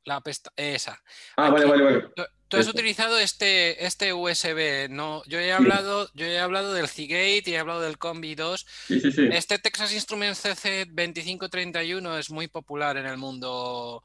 [0.04, 1.00] La pesta esa.
[1.36, 2.00] Ah, Aquí, vale, vale, vale.
[2.16, 5.22] Tú, tú has utilizado este, este USB, ¿no?
[5.26, 6.12] Yo he hablado, sí.
[6.16, 8.66] yo he hablado del Cigate y he hablado del Combi 2.
[8.88, 9.28] Sí, sí, sí.
[9.30, 14.02] Este Texas Instruments CC 2531 es muy popular en el mundo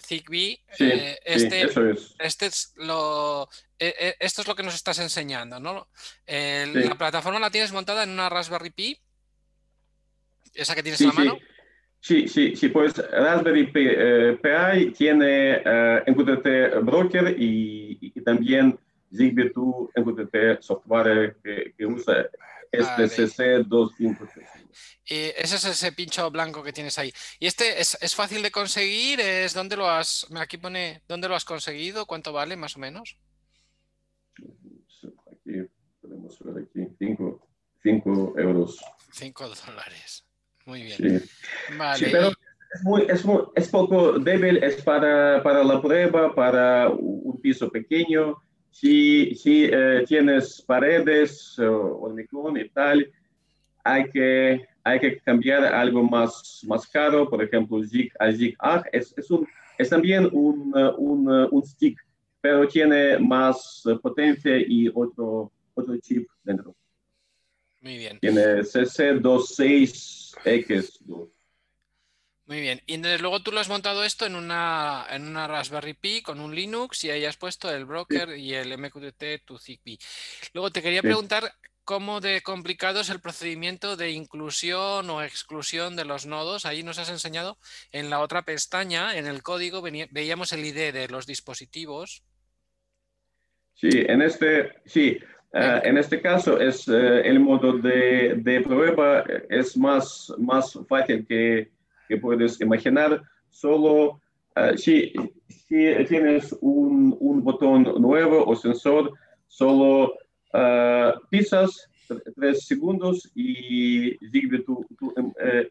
[0.00, 0.62] Zigbee.
[0.72, 2.14] Sí, eh, este, eso es.
[2.18, 5.88] Este es lo, eh, esto es lo que nos estás enseñando, ¿no?
[6.26, 8.98] El, la plataforma la tienes montada en una Raspberry Pi.
[10.54, 11.38] Esa que tienes en la mano.
[12.04, 18.78] Sí, sí, sí, pues Raspberry Pi, eh, Pi tiene eh, MQTT Broker y, y, también
[19.10, 22.28] Zigbee 2 MQTT software que, que usa
[22.70, 24.48] STCC 253.
[25.06, 27.10] Y ese es ese pincho blanco que tienes ahí.
[27.40, 29.20] ¿Y este es, es, fácil de conseguir?
[29.20, 32.04] ¿Es dónde lo has, aquí pone, dónde lo has conseguido?
[32.04, 33.16] ¿Cuánto vale más o menos?
[34.36, 35.66] Aquí
[36.02, 36.86] podemos ver aquí,
[37.82, 38.78] 5 euros.
[39.10, 40.23] 5 dólares.
[40.64, 41.20] Muy bien.
[41.20, 41.30] Sí.
[41.76, 41.98] Vale.
[41.98, 46.88] Sí, pero es, muy, es, muy, es, poco débil, es para, para, la prueba, para
[46.90, 48.36] un piso pequeño.
[48.70, 53.08] Si, si eh, tienes paredes uh, hormigón y tal,
[53.84, 58.56] hay que, hay que cambiar algo más, más caro, por ejemplo, Zig a Zig
[58.92, 59.46] es, es un
[59.78, 61.98] es también un, un, un stick,
[62.40, 66.74] pero tiene más potencia y otro, otro chip dentro.
[67.80, 68.18] Muy bien.
[68.20, 68.62] Tiene
[70.44, 71.30] CC26X2.
[72.46, 72.82] Muy bien.
[72.86, 76.40] Y entonces luego tú lo has montado esto en una, en una Raspberry Pi con
[76.40, 79.98] un Linux y ahí has puesto el broker y el MQTT to ZigBee.
[80.52, 81.06] Luego te quería Sí.
[81.06, 81.54] preguntar
[81.84, 86.66] cómo de complicado es el procedimiento de inclusión o exclusión de los nodos.
[86.66, 87.58] Ahí nos has enseñado
[87.92, 92.24] en la otra pestaña, en el código, veíamos el ID de los dispositivos.
[93.74, 95.18] Sí, en este, sí,
[95.54, 101.24] eh, en este caso es eh, el modo de, prueba eh, es más, más fácil
[101.26, 101.70] que,
[102.08, 103.22] que puedes imaginar.
[103.50, 104.20] Solo
[104.76, 105.12] si,
[105.48, 105.76] si
[106.08, 109.12] tienes un, un botón nuevo o sensor,
[109.48, 110.12] solo
[111.30, 115.12] pisas tre- tres segundos y Zigbee tu, tu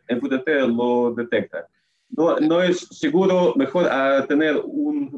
[0.10, 1.68] MQTT lo detecta.
[2.10, 5.10] No, no es seguro, mejor ah, tener un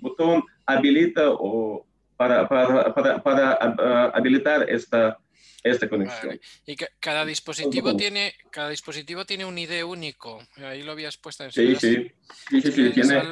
[0.00, 1.84] botón habilita o
[2.22, 5.18] para, para, para, para, ah, habilitar esta,
[5.62, 6.28] esta conexión.
[6.28, 6.40] Vale.
[6.66, 10.40] Y que cada dispositivo tiene, cada dispositivo tiene un ID único.
[10.56, 12.12] Ahí lo habías puesto en Sí, sí,
[12.48, 13.22] sí, sí, sí, tiene,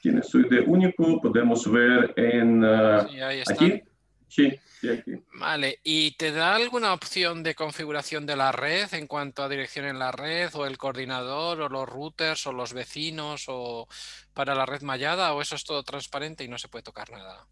[0.00, 3.52] tiene su ID único, podemos ver en ah, Sí, ahí está.
[3.52, 3.82] aquí.
[4.26, 4.50] Sí,
[4.80, 5.12] sí, aquí.
[5.34, 9.84] Vale, ¿y te da alguna opción de configuración de la red en cuanto a dirección
[9.84, 13.86] en la red o el coordinador o los routers o los vecinos o
[14.32, 17.46] para la red mallada o eso es todo transparente y no se puede tocar nada?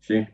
[0.00, 0.26] Sí,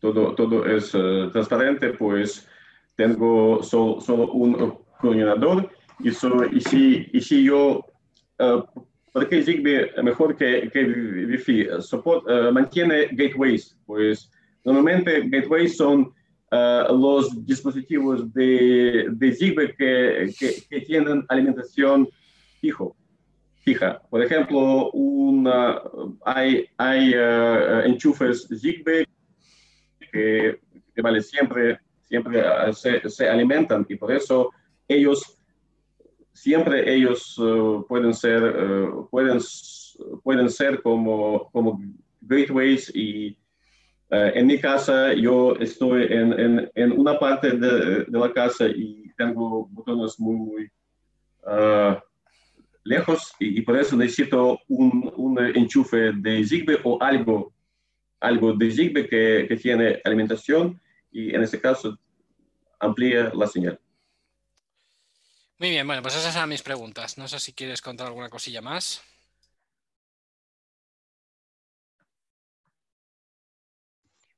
[0.00, 2.48] todo, todo es eh, transparente, pues
[2.96, 7.84] tengo sol- solo un coordinador y, so- y, si, y si yo,
[8.38, 8.62] eh,
[9.12, 14.30] porque Zigbee mejor que, que Wi-Fi support, eh, mantiene gateways, pues
[14.64, 16.12] normalmente gateways son
[16.52, 20.32] los dispositivos de, de Zigbee que,
[20.68, 22.08] que, tienen alimentación
[22.60, 22.96] fijo,
[23.62, 24.02] fija.
[24.10, 25.80] Por ejemplo, una,
[26.24, 27.14] hay, hay
[27.84, 29.04] enchufes Zigbee
[30.10, 30.60] que,
[30.94, 32.72] que vale, siempre, siempre eh,
[33.08, 34.50] se, alimentan y por eso
[34.88, 35.38] ellos,
[36.32, 39.38] siempre ellos eh, pueden ser, eh, pueden,
[40.22, 41.80] pueden ser como, como
[42.20, 43.36] gateways y
[44.12, 49.08] eh, en mi casa yo estoy en, en, en una parte de, la casa y
[49.16, 50.70] tengo botones muy, muy
[51.44, 51.94] uh,
[52.82, 57.52] lejos y, y, por eso necesito un, un enchufe de Zigbee o algo
[58.20, 61.98] algo de Zigbee que, que, tiene alimentación y en este caso
[62.78, 63.80] amplía la señal.
[65.58, 67.18] Muy bien, bueno, pues esas eran mis preguntas.
[67.18, 69.02] No sé si quieres contar alguna cosilla más.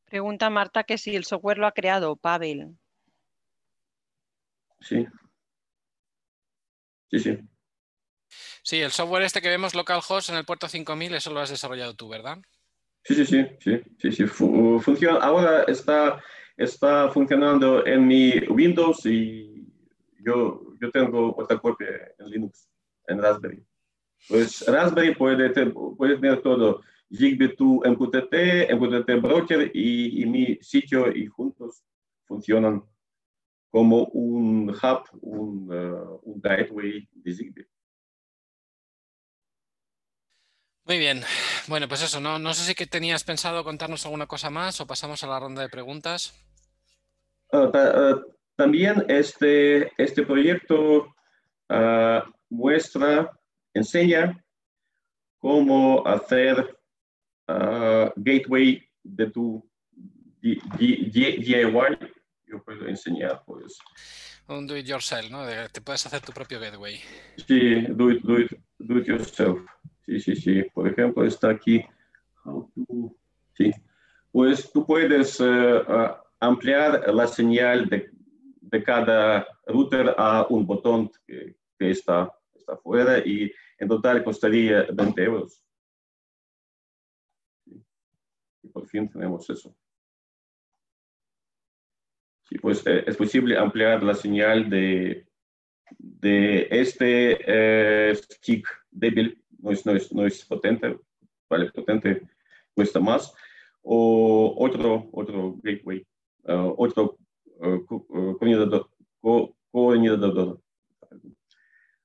[0.06, 2.76] Pregunta Marta que si el software lo ha creado Pavel.
[4.80, 5.06] Sí.
[7.10, 7.38] Sí, sí.
[8.62, 11.94] Sí, el software este que vemos localhost en el puerto 5000, eso lo has desarrollado
[11.94, 12.38] tú, ¿verdad?
[13.04, 14.26] Sí, sí, sí, sí, sí, sí.
[14.26, 16.22] Funciona, ahora está,
[16.56, 19.66] está funcionando en mi Windows y
[20.20, 21.88] yo, yo tengo otra copia
[22.18, 22.68] en Linux,
[23.08, 23.64] en Raspberry.
[24.28, 25.50] Pues Raspberry puede,
[25.96, 26.82] puede tener todo,
[27.12, 31.84] Zigbee to MQTT, MQTT Broker y, y mi sitio y juntos
[32.24, 32.82] funcionan
[33.70, 37.66] como un hub, un, uh, un gateway de Zigbee.
[40.84, 41.22] Muy bien.
[41.68, 44.86] Bueno, pues eso, no, no sé si que tenías pensado contarnos alguna cosa más o
[44.86, 46.34] pasamos a la ronda de preguntas.
[47.52, 48.22] Uh, ta, uh,
[48.56, 51.14] también este, este proyecto
[51.68, 53.30] uh, muestra,
[53.74, 54.42] enseña
[55.38, 56.76] cómo hacer
[58.16, 59.70] gateway de tu
[60.40, 61.98] DIY.
[62.46, 63.78] Yo puedo enseñar, pues.
[64.48, 65.44] Un do it yourself, ¿no?
[65.44, 67.00] De, te puedes hacer tu propio gateway.
[67.46, 69.60] Sí, do it, do it, do it yourself.
[70.06, 70.62] Sí, sí, sí.
[70.74, 71.84] Por ejemplo, está aquí.
[72.44, 73.16] How to...
[73.54, 73.70] Sí.
[74.30, 78.10] Pues tú puedes uh, ampliar la señal de,
[78.60, 85.22] de, cada router a un botón que, está, está fuera y en total costaría 20
[85.22, 85.62] euros.
[88.62, 89.76] Y por fin tenemos eso.
[92.48, 95.26] Sí, pues eh, es posible ampliar la señal de,
[95.98, 100.98] de este eh, stick débil no es, no es, no es potente,
[101.48, 102.22] vale, potente
[102.74, 103.32] cuesta más,
[103.82, 106.06] o otro, otro gateway,
[106.44, 107.18] uh, otro
[107.58, 108.90] uh, coordinador,
[109.20, 110.60] co coordinador,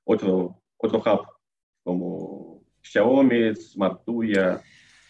[0.04, 1.28] otro, otro hub,
[1.84, 4.62] como Xiaomi, Smartuya,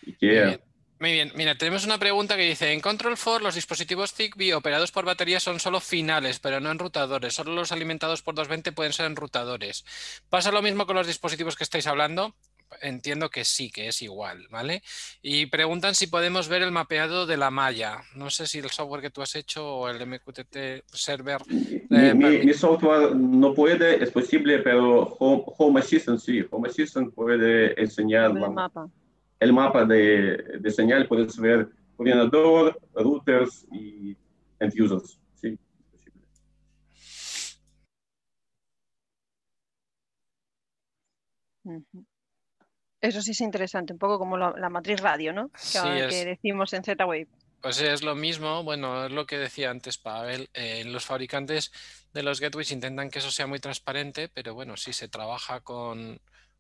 [0.06, 0.60] IKEA.
[1.00, 4.92] Muy bien, mira, tenemos una pregunta que dice, en Control 4 los dispositivos Zigbee operados
[4.92, 7.36] por batería son solo finales, pero no enrutadores.
[7.36, 9.86] Solo los alimentados por 220 pueden ser enrutadores.
[10.30, 12.34] ¿Pasa lo mismo con los dispositivos que estáis hablando?
[12.82, 14.82] entiendo que sí, que es igual, ¿vale?
[15.22, 18.02] Y preguntan si podemos ver el mapeado de la malla.
[18.16, 21.42] No sé si el software que tú has hecho o el MQTT server.
[21.90, 26.44] Mi, mi, software no puede, es posible, pero Home, Assistant sí.
[26.52, 28.90] Home Assistant puede enseñar El mapa.
[29.40, 31.08] El mapa de, de señal.
[31.08, 34.16] Puedes ver coordinador, routers y
[34.60, 35.20] end users.
[35.36, 35.60] Sí, es
[35.92, 36.22] posible.
[41.64, 42.06] Ujú.
[43.00, 45.50] Eso sí es interesante, un poco como la, la matriz radio, ¿no?
[45.50, 47.28] Que, Sí, ahora es- que decimos en Z-Wave.
[47.62, 51.72] Pues es lo mismo, bueno, es lo que decía antes Pavel, eh, los fabricantes
[52.14, 56.20] de los gateways intentan que eso sea muy transparente, pero bueno, si se trabaja con,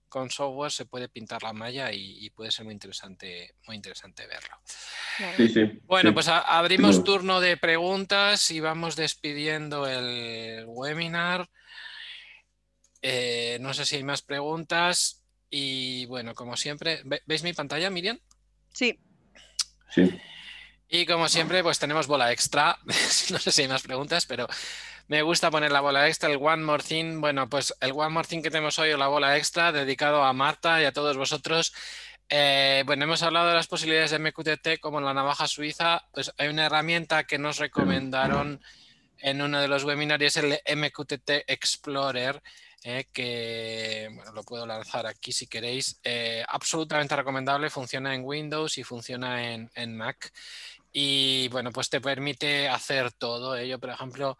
[0.09, 4.25] con software se puede pintar la malla y, y puede ser muy interesante, muy interesante
[4.27, 4.55] verlo.
[5.38, 5.79] Sí, sí.
[5.84, 6.13] Bueno, sí.
[6.13, 11.49] pues a- abrimos turno de preguntas y vamos despidiendo el webinar.
[13.01, 17.89] Eh, no sé si hay más preguntas y bueno, como siempre, ¿ve- ¿veis mi pantalla,
[17.89, 18.19] Miriam?
[18.73, 18.99] Sí,
[19.93, 20.03] Sí.
[20.89, 22.77] Y como siempre, pues tenemos bola extra.
[23.31, 24.47] No sé si hay más preguntas, pero
[25.07, 27.21] me gusta poner la bola extra, el One More Thing.
[27.21, 30.34] Bueno, pues el One More Thing que tenemos hoy, o la bola extra, dedicado a
[30.34, 31.73] Marta y a todos vosotros.
[32.29, 36.03] Eh, bueno, hemos hablado de las posibilidades de MQTT como la navaja suiza.
[36.11, 38.61] Pues hay una herramienta que nos recomendaron
[39.19, 42.41] en uno de los webinars, el MQTT Explorer,
[42.84, 45.99] eh, que bueno, lo puedo lanzar aquí si queréis.
[46.03, 50.34] Eh, absolutamente recomendable, funciona en Windows y funciona en, en Mac.
[50.91, 53.79] Y bueno, pues te permite hacer todo ello.
[53.79, 54.38] Por ejemplo,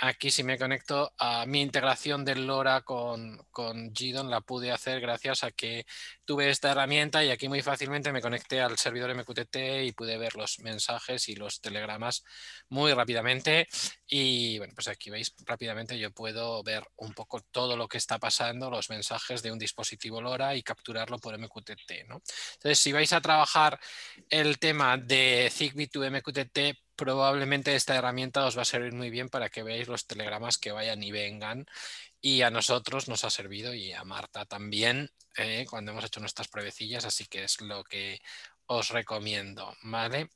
[0.00, 5.00] aquí si me conecto a mi integración del LoRa con, con GDON, la pude hacer
[5.00, 5.84] gracias a que
[6.24, 10.36] tuve esta herramienta y aquí muy fácilmente me conecté al servidor MQTT y pude ver
[10.36, 12.24] los mensajes y los telegramas
[12.70, 13.68] muy rápidamente.
[14.06, 18.18] Y bueno, pues aquí veis rápidamente yo puedo ver un poco todo lo que está
[18.18, 22.06] pasando, los mensajes de un dispositivo LoRa y capturarlo por MQTT.
[22.08, 22.22] ¿no?
[22.54, 23.78] Entonces, si vais a trabajar
[24.30, 29.30] el tema de Zigbee to MQTT, probablemente esta herramienta os va a servir muy bien
[29.30, 31.64] para que veáis los telegramas que vayan y vengan.
[32.20, 36.48] Y a nosotros nos ha servido y a Marta también eh, cuando hemos hecho nuestras
[36.48, 38.20] pruebecillas, así que es lo que
[38.66, 40.28] os recomiendo, ¿vale?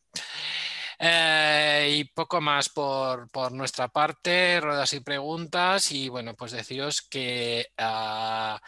[0.99, 5.93] Eh, y poco más por, por nuestra parte, ruedas y preguntas.
[5.93, 8.59] Y bueno, pues deciros que ah,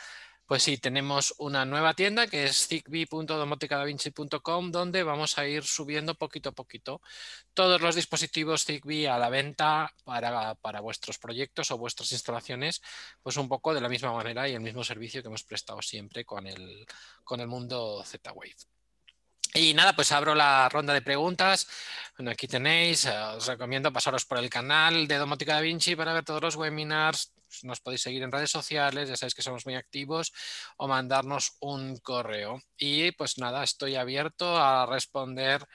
[0.46, 6.50] pues sí, tenemos una nueva tienda que es zigbee.domoticadavinci.com donde vamos a ir subiendo poquito
[6.50, 7.00] a poquito
[7.52, 12.80] todos los dispositivos Zigbee a la venta para, para vuestros proyectos o vuestras instalaciones,
[13.22, 16.24] pues un poco de la misma manera y el mismo servicio que hemos prestado siempre
[16.24, 16.86] con el,
[17.24, 18.54] con el mundo Z-Wave.
[19.54, 21.66] Y nada, pues abro la ronda de preguntas.
[22.18, 26.24] Bueno, aquí tenéis, os recomiendo pasaros por el canal de Domótica Da Vinci para ver
[26.24, 27.32] todos los webinars.
[27.62, 30.32] Nos podéis seguir en redes sociales, ya sabéis que somos muy activos,
[30.76, 32.60] o mandarnos un correo.
[32.76, 35.66] Y pues nada, estoy abierto a responder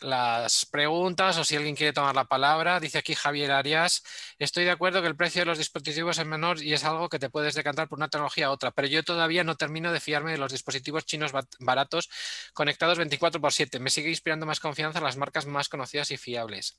[0.00, 2.80] las preguntas o si alguien quiere tomar la palabra.
[2.80, 4.02] Dice aquí Javier Arias,
[4.38, 7.18] estoy de acuerdo que el precio de los dispositivos es menor y es algo que
[7.18, 10.32] te puedes decantar por una tecnología a otra, pero yo todavía no termino de fiarme
[10.32, 12.10] de los dispositivos chinos baratos
[12.52, 13.78] conectados 24 por 7.
[13.78, 16.78] Me sigue inspirando más confianza las marcas más conocidas y fiables.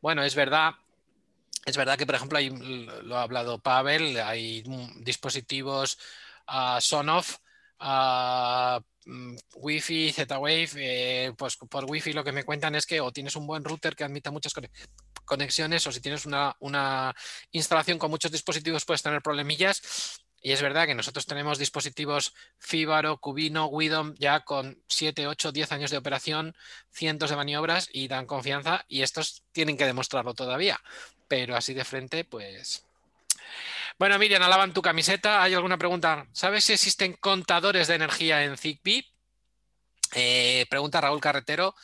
[0.00, 0.72] Bueno, es verdad.
[1.64, 2.38] Es verdad que, por ejemplo,
[3.02, 4.62] lo ha hablado Pavel, hay
[5.00, 5.98] dispositivos
[6.46, 7.36] ah, Sonoff,
[7.78, 13.12] ah, mm, Wi-Fi, Z-Wave, eh, pues por Wi-Fi lo que me cuentan es que o
[13.12, 14.70] tienes un buen router que admita muchas cone-
[15.24, 17.14] conexiones o si tienes una, una
[17.50, 20.22] instalación con muchos dispositivos puedes tener problemillas.
[20.40, 25.72] Y es verdad que nosotros tenemos dispositivos Fibaro, Cubino, Widom ya con 7, 8, 10
[25.72, 26.54] años de operación,
[26.92, 30.80] cientos de maniobras y dan confianza y estos tienen que demostrarlo todavía.
[31.28, 32.88] Pero así de frente, pues
[33.98, 35.42] bueno, Miriam, alaban tu camiseta.
[35.42, 36.28] ¿Hay alguna pregunta?
[36.32, 39.04] ¿Sabes si existen contadores de energía en Zigbee?
[40.14, 41.74] Eh, pregunta Raúl Carretero.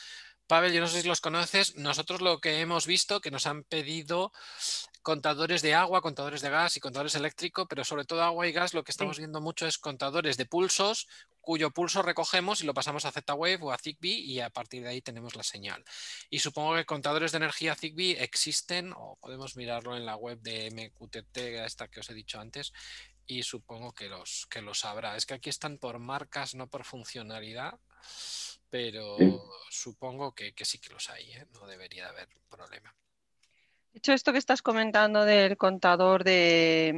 [0.46, 1.74] Pavel, yo no sé si los conoces.
[1.74, 4.32] Nosotros lo que hemos visto, que nos han pedido
[5.04, 8.72] contadores de agua, contadores de gas y contadores eléctricos, pero sobre todo agua y gas,
[8.74, 11.06] lo que estamos viendo mucho es contadores de pulsos,
[11.42, 14.88] cuyo pulso recogemos y lo pasamos a Z-Wave o a Zigbee y a partir de
[14.88, 15.84] ahí tenemos la señal.
[16.30, 20.70] Y supongo que contadores de energía Zigbee existen o podemos mirarlo en la web de
[20.70, 21.36] MQTT,
[21.66, 22.72] esta que os he dicho antes,
[23.26, 25.16] y supongo que los, que los habrá.
[25.16, 27.78] Es que aquí están por marcas, no por funcionalidad,
[28.70, 29.38] pero Sí.
[29.70, 31.46] supongo que, que sí que los hay, ¿eh?
[31.52, 32.94] no debería de haber problema.
[33.94, 36.92] De hecho, esto que estás comentando del contador de,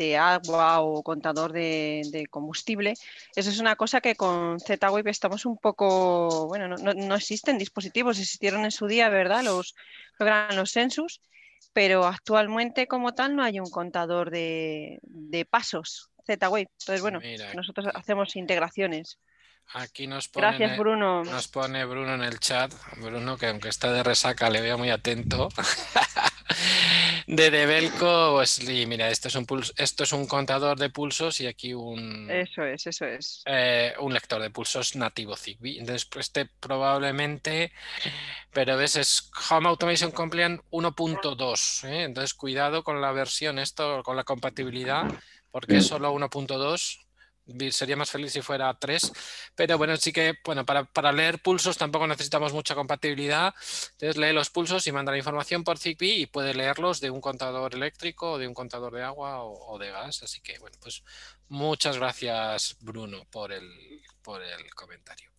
[0.00, 2.98] de agua o contador de, de combustible,
[3.36, 7.56] eso es una cosa que con Z-Wave estamos un poco, bueno, no, no- no existen
[7.58, 9.44] dispositivos, existieron en su día, ¿verdad?
[9.44, 9.76] Los,
[10.18, 11.22] eran los Sensus,
[11.72, 16.68] pero actualmente como tal no hay un contador de, de pasos Z-Wave.
[16.80, 19.18] Entonces, bueno, nosotros hacemos integraciones.
[19.74, 21.22] Aquí nos pone, Gracias, Bruno.
[21.24, 22.72] Nos pone Bruno en el chat.
[22.96, 25.48] Bruno, que aunque está de resaca, le veo muy atento.
[27.28, 31.72] de Debelco, pues mira, esto es un esto es un contador de pulsos y aquí
[31.72, 32.28] un.
[32.28, 33.42] Eso es, eso es.
[33.46, 35.78] Eh, un lector de pulsos nativo Zigbee.
[35.78, 37.72] Entonces, pues, este probablemente,
[38.52, 41.88] pero ves, es Home Automation Compliant 1.2.
[41.88, 42.02] ¿eh?
[42.02, 45.04] Entonces, cuidado con la versión, esto, con la compatibilidad,
[45.52, 47.06] porque es solo 1.2
[47.70, 49.12] sería más feliz si fuera 3,
[49.54, 53.54] pero bueno, sí que, bueno, para, leer pulsos tampoco necesitamos mucha compatibilidad,
[53.92, 57.20] entonces lee los pulsos y manda la información por Zigbee y puede leerlos de un
[57.20, 61.02] contador eléctrico o de un contador de agua o, de gas, así que bueno, pues
[61.48, 65.30] muchas gracias Bruno por el, por el comentario.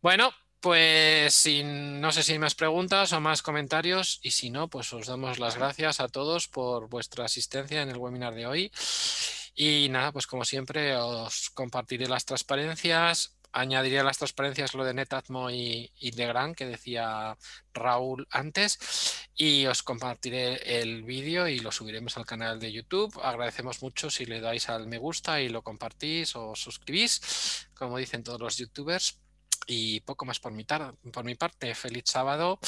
[0.00, 4.92] Bueno, pues no sé si hay más preguntas o más comentarios y si no, pues
[4.92, 8.72] os damos las gracias a todos por vuestra asistencia en el webinar de hoy.
[9.54, 15.50] Y nada, pues como siempre os compartiré las transparencias, añadiré las transparencias lo de Netatmo
[15.50, 17.36] y, y Legrand que decía
[17.74, 18.78] Raúl antes
[19.40, 23.18] y os compartiré el vídeo y lo subiremos al canal de YouTube.
[23.22, 28.22] Agradecemos mucho si le dais al me gusta y lo compartís o suscribís, como dicen
[28.22, 29.18] todos los youtubers.
[29.66, 31.74] Y poco más por mi, por mi parte.
[31.74, 32.58] Feliz sábado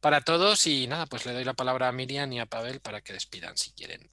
[0.00, 3.02] para todos y nada, pues le doy la palabra a Miriam y a Pavel para
[3.02, 4.10] que despidan si quieren.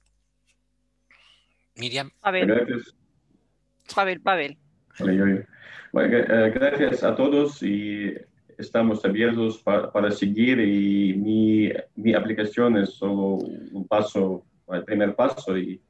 [1.76, 2.10] Miriam.
[2.20, 2.84] Pavel.
[3.94, 4.56] Pavel, Pavel.
[5.00, 8.14] Eh, gracias a todos y
[8.58, 13.38] estamos abiertos para, seguir y mi, mi, aplicación es solo
[13.72, 15.80] un paso, el primer paso y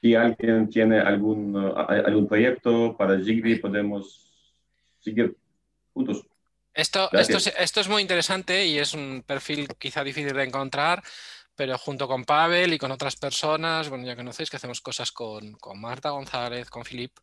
[0.00, 4.54] si alguien tiene algún, algún proyecto para Zigbee podemos
[5.00, 5.36] seguir
[5.92, 6.26] juntos.
[6.74, 11.02] Esto, esto, esto, es muy interesante y es un perfil quizá difícil de encontrar
[11.56, 15.56] pero junto con Pavel y con otras personas, bueno, ya conocéis que hacemos cosas con,
[15.74, 17.16] Marta González, con Filip.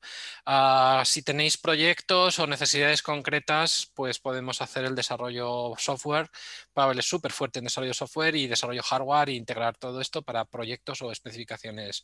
[0.46, 6.30] Ah, si tenéis proyectos o necesidades concretas, pues podemos hacer el desarrollo software.
[6.74, 10.46] Pavel es súper fuerte en desarrollo software y desarrollo hardware e integrar todo esto para
[10.46, 12.04] proyectos o especificaciones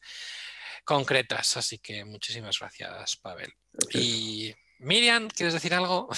[0.85, 1.57] concretas.
[1.57, 3.51] Así que muchísimas gracias, Pavel.
[3.93, 6.09] Y Miriam, ¿quieres decir algo?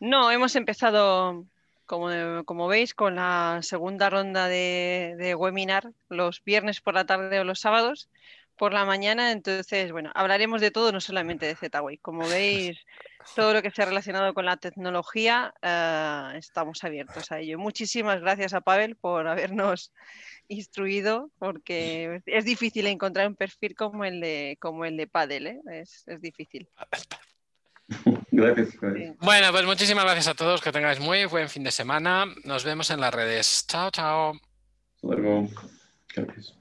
[0.00, 1.44] No, hemos empezado
[1.88, 7.60] como, veis, con la segunda ronda de, webinar los viernes por la tarde o los
[7.60, 8.08] sábados
[8.56, 9.32] por la mañana.
[9.32, 11.98] Entonces, bueno, hablaremos de todo, no solamente de Z-Way.
[11.98, 12.78] Como veis,
[13.34, 17.58] todo lo que sea relacionado con la tecnología, eh, estamos abiertos a ello.
[17.58, 19.92] Muchísimas gracias a Pavel por habernos
[20.48, 25.60] instruido, porque es difícil encontrar un perfil como el de, como el de Padel, ¿eh?
[25.72, 26.68] es, es difícil.
[28.38, 28.68] Gracias,
[29.20, 30.60] Bueno, pues muchísimas gracias a todos.
[30.60, 32.24] Que tengáis muy buen fin de semana.
[32.44, 33.66] Nos vemos en las redes.
[33.66, 34.32] Chao, chao.
[34.32, 35.48] Hasta luego.
[36.14, 36.54] Gracias.